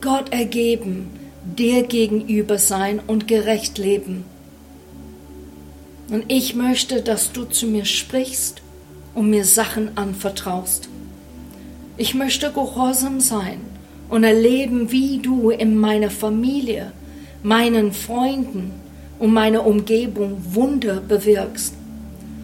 Gott 0.00 0.32
ergeben, 0.32 1.08
dir 1.56 1.82
gegenüber 1.82 2.58
sein 2.58 3.00
und 3.06 3.26
gerecht 3.26 3.78
leben. 3.78 4.24
Und 6.10 6.24
ich 6.28 6.54
möchte, 6.54 7.02
dass 7.02 7.32
du 7.32 7.44
zu 7.44 7.66
mir 7.66 7.84
sprichst 7.84 8.62
und 9.14 9.30
mir 9.30 9.44
Sachen 9.44 9.96
anvertraust. 9.96 10.88
Ich 11.96 12.14
möchte 12.14 12.52
gehorsam 12.52 13.20
sein 13.20 13.60
und 14.08 14.22
erleben, 14.22 14.92
wie 14.92 15.18
du 15.18 15.50
in 15.50 15.78
meiner 15.78 16.10
Familie, 16.10 16.92
meinen 17.42 17.92
Freunden 17.92 18.72
und 19.18 19.32
meiner 19.32 19.66
Umgebung 19.66 20.42
Wunder 20.54 21.00
bewirkst. 21.00 21.74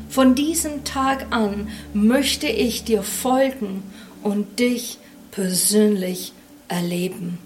Von 0.08 0.35
diesem 0.35 0.85
Tag 0.85 1.26
an 1.30 1.68
möchte 1.94 2.46
ich 2.46 2.85
dir 2.85 3.02
folgen 3.02 3.82
und 4.22 4.58
dich 4.58 4.98
persönlich 5.30 6.32
erleben. 6.68 7.38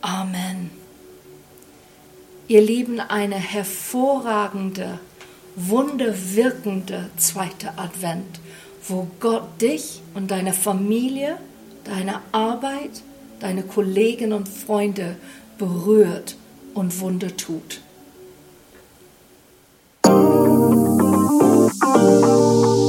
Amen. 0.00 0.70
Ihr 2.48 2.62
Lieben, 2.62 2.98
eine 2.98 3.36
hervorragende, 3.36 4.98
wunderwirkende 5.54 7.10
zweite 7.16 7.78
Advent, 7.78 8.40
wo 8.88 9.06
Gott 9.20 9.60
dich 9.60 10.00
und 10.14 10.32
deine 10.32 10.52
Familie, 10.52 11.36
deine 11.84 12.20
Arbeit, 12.32 13.02
deine 13.38 13.62
Kollegen 13.62 14.32
und 14.32 14.48
Freunde 14.48 15.16
berührt 15.58 16.36
und 16.74 16.98
Wunder 16.98 17.36
tut. 17.36 17.80
Oh. 21.42 22.79